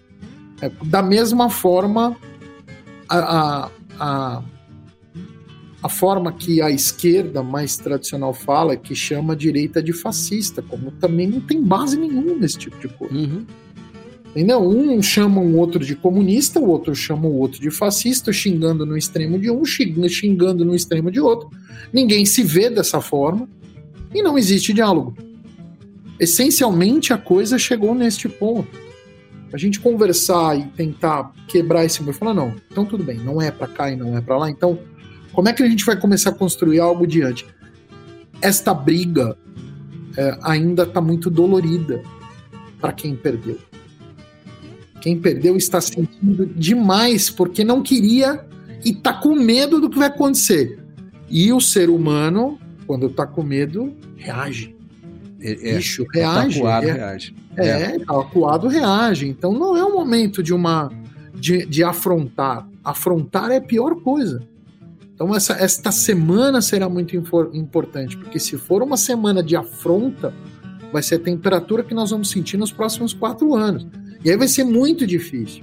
É, 0.61 0.71
da 0.85 1.03
mesma 1.03 1.51
forma 1.51 2.17
a, 3.09 3.71
a, 3.99 4.43
a 5.83 5.89
forma 5.89 6.33
que 6.33 6.63
a 6.63 6.71
esquerda 6.71 7.43
mais 7.43 7.77
tradicional 7.77 8.33
fala, 8.33 8.73
é 8.73 8.77
que 8.77 8.95
chama 8.95 9.35
a 9.35 9.37
direita 9.37 9.83
de 9.83 9.93
fascista, 9.93 10.63
como 10.63 10.91
também 10.93 11.27
não 11.27 11.41
tem 11.41 11.63
base 11.63 11.99
nenhuma 11.99 12.35
nesse 12.35 12.59
tipo 12.59 12.79
de 12.79 12.89
coisa. 12.89 13.15
Uhum. 13.15 13.45
Entendeu? 14.31 14.61
Um 14.61 15.01
chama 15.01 15.41
o 15.41 15.57
outro 15.57 15.85
de 15.85 15.95
comunista, 15.95 16.59
o 16.59 16.69
outro 16.69 16.95
chama 16.95 17.29
o 17.29 17.37
outro 17.39 17.61
de 17.61 17.71
fascista, 17.71 18.33
xingando 18.33 18.85
no 18.85 18.97
extremo 18.97 19.39
de 19.39 19.51
um, 19.51 19.65
xingando 19.65 20.65
no 20.65 20.75
extremo 20.75 21.11
de 21.11 21.21
outro. 21.21 21.51
Ninguém 21.93 22.27
se 22.27 22.43
vê 22.43 22.69
dessa 22.69 23.01
forma 23.01 23.49
e 24.13 24.23
não 24.23 24.37
existe 24.37 24.73
diálogo. 24.73 25.17
Essencialmente 26.19 27.13
a 27.13 27.19
coisa 27.19 27.59
chegou 27.59 27.95
neste 27.95 28.29
ponto. 28.29 28.84
A 29.55 29.57
gente 29.57 29.79
conversar 29.79 30.59
e 30.59 30.65
tentar 30.65 31.33
quebrar 31.47 31.85
esse 31.85 32.03
muro 32.03 32.11
e 32.11 32.19
falar: 32.19 32.35
não, 32.35 32.57
então 32.69 32.85
tudo 32.85 33.05
bem, 33.05 33.19
não 33.19 33.41
é 33.41 33.53
para 33.53 33.69
cá 33.69 33.89
e 33.89 33.95
não 33.95 34.17
é 34.19 34.21
para 34.21 34.37
lá, 34.37 34.51
então 34.51 34.81
como 35.33 35.49
é 35.49 35.53
que 35.53 35.63
a 35.63 35.69
gente 35.69 35.85
vai 35.85 35.97
começar 35.97 36.31
a 36.31 36.35
construir 36.35 36.81
algo 36.81 37.07
diante? 37.07 37.47
Esta 38.43 38.75
briga 38.75 39.39
é, 40.17 40.37
ainda 40.43 40.83
está 40.83 41.01
muito 41.01 41.31
dolorida 41.31 42.03
para 42.81 42.93
quem 42.93 43.15
perdeu. 43.15 43.57
Quem 45.01 45.21
perdeu 45.21 45.57
está 45.57 45.81
sentindo 45.81 46.47
demais 46.47 47.31
porque 47.31 47.63
não 47.63 47.81
queria 47.81 48.45
e 48.85 48.91
está 48.91 49.13
com 49.13 49.37
medo 49.37 49.81
do 49.81 49.89
que 49.89 49.99
vai 49.99 50.09
acontecer. 50.09 50.81
E 51.31 51.53
o 51.53 51.61
ser 51.61 51.91
humano, 51.91 52.59
quando 52.89 53.07
está 53.07 53.25
com 53.25 53.45
medo, 53.45 53.95
reage. 54.17 54.74
É, 55.45 55.73
é, 55.73 55.77
Bicho, 55.77 56.07
reage. 56.11 56.61
Tá 56.61 56.61
acuado, 56.61 56.89
é, 56.89 56.93
reage. 56.93 57.37
é, 57.57 57.99
tá 57.99 58.21
acuado, 58.21 58.67
reage. 58.69 59.29
Então 59.29 59.53
não 59.53 59.77
é 59.77 59.85
o 59.85 59.93
momento 59.93 60.43
de 60.43 60.55
uma 60.55 60.91
de, 61.35 61.67
de 61.67 61.85
afrontar. 61.85 62.67
Afrontar 62.83 63.51
é 63.51 63.59
a 63.59 63.61
pior 63.61 63.97
coisa. 63.97 64.43
Então, 65.15 65.35
essa, 65.35 65.53
esta 65.53 65.93
semana 65.93 66.61
será 66.61 66.89
muito 66.89 67.15
importante, 67.17 68.17
porque 68.17 68.41
se 68.41 68.57
for 68.59 68.83
uma 68.83 68.97
semana 68.97 69.45
de 69.45 69.55
afronta, 69.55 70.35
vai 70.93 71.03
ser 71.03 71.17
a 71.17 71.19
temperatura 71.21 71.85
que 71.85 71.95
nós 71.95 72.11
vamos 72.11 72.31
sentir 72.31 72.57
nos 72.57 72.73
próximos 72.73 73.13
quatro 73.13 73.55
anos. 73.55 73.87
E 74.25 74.31
aí 74.31 74.37
vai 74.37 74.49
ser 74.49 74.65
muito 74.65 75.07
difícil. 75.07 75.63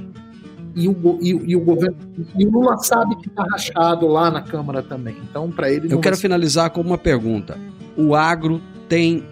E 0.73 0.87
o, 0.87 1.19
e, 1.21 1.29
e 1.29 1.55
o 1.55 1.59
governo. 1.59 1.97
E 2.37 2.45
o 2.45 2.49
Lula 2.49 2.77
sabe 2.77 3.17
que 3.17 3.27
está 3.27 3.43
rachado 3.43 4.07
lá 4.07 4.31
na 4.31 4.41
Câmara 4.41 4.81
também. 4.81 5.17
Então, 5.29 5.51
para 5.51 5.69
ele. 5.69 5.93
Eu 5.93 5.99
quero 5.99 6.15
ser... 6.15 6.21
finalizar 6.21 6.69
com 6.69 6.79
uma 6.79 6.97
pergunta: 6.97 7.59
o 7.97 8.15
agro 8.15 8.61
tem 8.87 9.25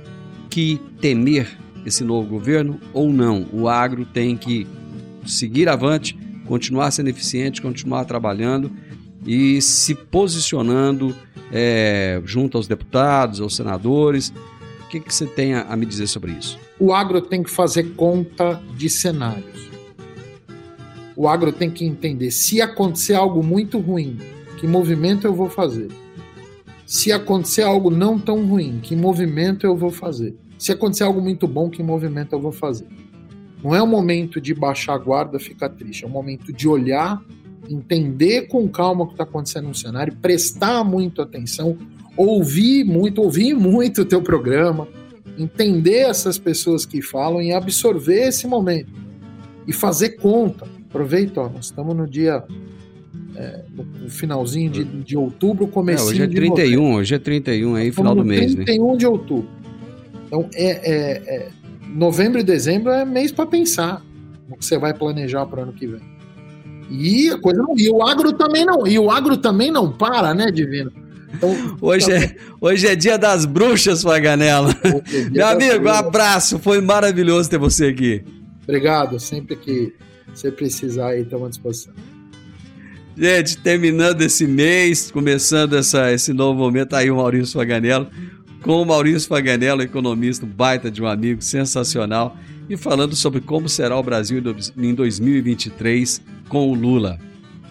que 0.49 0.79
temer 0.99 1.47
esse 1.85 2.03
novo 2.03 2.27
governo 2.27 2.79
ou 2.93 3.11
não? 3.11 3.47
O 3.53 3.67
agro 3.67 4.05
tem 4.05 4.35
que 4.35 4.67
seguir 5.25 5.69
avante, 5.69 6.17
continuar 6.45 6.91
sendo 6.91 7.09
eficiente, 7.09 7.61
continuar 7.61 8.05
trabalhando 8.05 8.71
e 9.25 9.61
se 9.61 9.93
posicionando 9.93 11.15
é, 11.51 12.21
junto 12.25 12.57
aos 12.57 12.67
deputados, 12.67 13.41
aos 13.41 13.55
senadores. 13.55 14.33
O 14.85 14.89
que, 14.89 14.99
que 14.99 15.13
você 15.13 15.25
tem 15.25 15.53
a, 15.53 15.63
a 15.63 15.75
me 15.75 15.85
dizer 15.85 16.07
sobre 16.07 16.31
isso? 16.31 16.57
O 16.79 16.93
agro 16.93 17.21
tem 17.21 17.43
que 17.43 17.49
fazer 17.49 17.95
conta 17.95 18.61
de 18.75 18.89
cenários. 18.89 19.69
O 21.15 21.27
agro 21.27 21.51
tem 21.51 21.69
que 21.69 21.85
entender 21.85 22.31
se 22.31 22.61
acontecer 22.61 23.13
algo 23.13 23.43
muito 23.43 23.77
ruim, 23.77 24.17
que 24.57 24.65
movimento 24.65 25.27
eu 25.27 25.33
vou 25.33 25.49
fazer? 25.49 25.89
Se 26.89 27.11
acontecer 27.11 27.61
algo 27.61 27.91
não 27.91 28.17
tão 28.17 28.43
ruim, 28.47 28.79
que 28.81 28.95
movimento 28.95 29.63
eu 29.63 29.77
vou 29.77 29.91
fazer? 29.91 30.35
Se 30.57 30.71
acontecer 30.71 31.03
algo 31.03 31.21
muito 31.21 31.47
bom, 31.47 31.69
que 31.69 31.83
movimento 31.83 32.33
eu 32.33 32.41
vou 32.41 32.51
fazer? 32.51 32.87
Não 33.63 33.75
é 33.75 33.81
o 33.81 33.85
momento 33.85 34.41
de 34.41 34.55
baixar 34.55 34.95
a 34.95 34.97
guarda, 34.97 35.37
ficar 35.37 35.69
triste, 35.69 36.03
é 36.03 36.07
o 36.07 36.09
momento 36.09 36.51
de 36.51 36.67
olhar 36.67 37.23
entender 37.69 38.47
com 38.47 38.67
calma 38.67 39.03
o 39.03 39.05
que 39.05 39.13
está 39.13 39.23
acontecendo 39.23 39.67
no 39.67 39.75
cenário, 39.75 40.15
prestar 40.15 40.83
muito 40.83 41.21
atenção, 41.21 41.77
ouvir 42.17 42.83
muito, 42.83 43.21
ouvir 43.21 43.53
muito 43.53 44.01
o 44.01 44.05
teu 44.05 44.23
programa, 44.23 44.87
entender 45.37 46.09
essas 46.09 46.39
pessoas 46.39 46.87
que 46.87 47.03
falam 47.03 47.39
e 47.39 47.53
absorver 47.53 48.29
esse 48.29 48.47
momento 48.47 48.91
e 49.67 49.71
fazer 49.71 50.17
conta. 50.17 50.67
Aproveita, 50.89 51.39
ó, 51.39 51.49
nós 51.49 51.65
estamos 51.65 51.95
no 51.95 52.07
dia 52.07 52.43
é, 53.39 53.61
no 53.73 54.09
finalzinho 54.09 54.69
de, 54.69 54.83
de 54.83 55.17
outubro, 55.17 55.65
começo 55.65 56.03
é, 56.03 56.11
hoje 56.11 56.23
é 56.23 56.27
31, 56.27 56.93
hoje 56.95 57.15
é 57.15 57.19
31 57.19 57.75
aí, 57.75 57.89
final 57.89 58.13
do 58.13 58.25
mês, 58.25 58.53
31 58.53 58.91
né? 58.91 58.97
de 58.97 59.07
outubro. 59.07 59.49
Então, 60.27 60.49
é, 60.53 60.65
é, 60.65 61.35
é, 61.35 61.47
novembro 61.87 62.41
e 62.41 62.43
dezembro 62.43 62.91
é 62.91 63.05
mês 63.05 63.31
para 63.31 63.45
pensar 63.45 64.03
no 64.49 64.57
que 64.57 64.65
você 64.65 64.77
vai 64.77 64.93
planejar 64.93 65.45
para 65.45 65.61
o 65.61 65.63
ano 65.63 65.71
que 65.71 65.87
vem. 65.87 66.01
E 66.91 67.29
a 67.29 67.39
coisa 67.39 67.61
não. 67.61 67.77
E 67.77 67.89
o 67.89 68.03
agro 68.03 68.33
também 68.33 68.65
não. 68.65 68.85
E 68.85 68.99
o 68.99 69.09
agro 69.09 69.37
também 69.37 69.71
não 69.71 69.89
para, 69.89 70.33
né, 70.33 70.51
Divino? 70.51 70.91
Então, 71.33 71.55
hoje, 71.79 72.07
tá... 72.07 72.15
é, 72.15 72.35
hoje 72.59 72.87
é 72.87 72.95
dia 72.95 73.17
das 73.17 73.45
bruxas, 73.45 74.03
Faganella. 74.03 74.75
É 74.83 75.29
Meu 75.29 75.47
amigo, 75.47 75.85
um 75.85 75.93
abraço. 75.93 76.59
Foi 76.59 76.81
maravilhoso 76.81 77.49
ter 77.49 77.57
você 77.57 77.85
aqui. 77.85 78.21
Obrigado. 78.63 79.17
Sempre 79.17 79.55
que 79.55 79.93
você 80.33 80.51
precisar 80.51 81.09
aí, 81.09 81.21
estamos 81.21 81.45
à 81.45 81.49
disposição. 81.49 81.93
Gente, 83.19 83.57
terminando 83.57 84.21
esse 84.21 84.47
mês, 84.47 85.11
começando 85.11 85.75
essa, 85.75 86.09
esse 86.09 86.31
novo 86.31 86.57
momento, 86.57 86.95
aí 86.95 87.11
o 87.11 87.17
Maurício 87.17 87.59
Faganello, 87.59 88.07
com 88.61 88.81
o 88.81 88.85
Maurício 88.85 89.27
Faganello, 89.27 89.81
economista, 89.81 90.45
baita 90.45 90.89
de 90.89 91.03
um 91.03 91.05
amigo, 91.05 91.41
sensacional, 91.41 92.37
e 92.69 92.77
falando 92.77 93.17
sobre 93.17 93.41
como 93.41 93.67
será 93.67 93.97
o 93.97 94.01
Brasil 94.01 94.41
em 94.77 94.93
2023 94.93 96.21
com 96.47 96.69
o 96.69 96.73
Lula. 96.73 97.19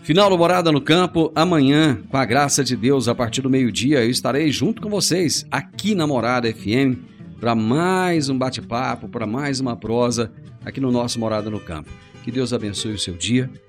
Final 0.02 0.28
do 0.28 0.36
Morada 0.36 0.70
no 0.70 0.82
Campo, 0.82 1.32
amanhã, 1.34 1.98
com 2.10 2.18
a 2.18 2.26
graça 2.26 2.62
de 2.62 2.76
Deus, 2.76 3.08
a 3.08 3.14
partir 3.14 3.40
do 3.40 3.48
meio-dia, 3.48 4.04
eu 4.04 4.10
estarei 4.10 4.52
junto 4.52 4.82
com 4.82 4.90
vocês 4.90 5.46
aqui 5.50 5.94
na 5.94 6.06
Morada 6.06 6.52
FM 6.52 6.98
para 7.40 7.54
mais 7.54 8.28
um 8.28 8.36
bate-papo, 8.36 9.08
para 9.08 9.26
mais 9.26 9.60
uma 9.60 9.74
prosa 9.74 10.30
aqui 10.62 10.78
no 10.78 10.92
nosso 10.92 11.18
Morada 11.18 11.48
no 11.48 11.58
Campo. 11.58 11.88
Que 12.22 12.30
Deus 12.30 12.52
abençoe 12.52 12.92
o 12.92 12.98
seu 12.98 13.14
dia, 13.14 13.50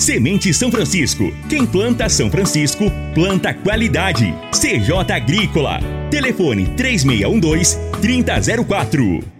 Semente 0.00 0.54
São 0.54 0.70
Francisco. 0.70 1.30
Quem 1.46 1.66
planta 1.66 2.08
São 2.08 2.30
Francisco, 2.30 2.90
planta 3.14 3.52
qualidade. 3.52 4.34
CJ 4.50 5.12
Agrícola. 5.12 5.78
Telefone 6.10 6.68
3612 6.74 7.76
3004. 8.00 9.39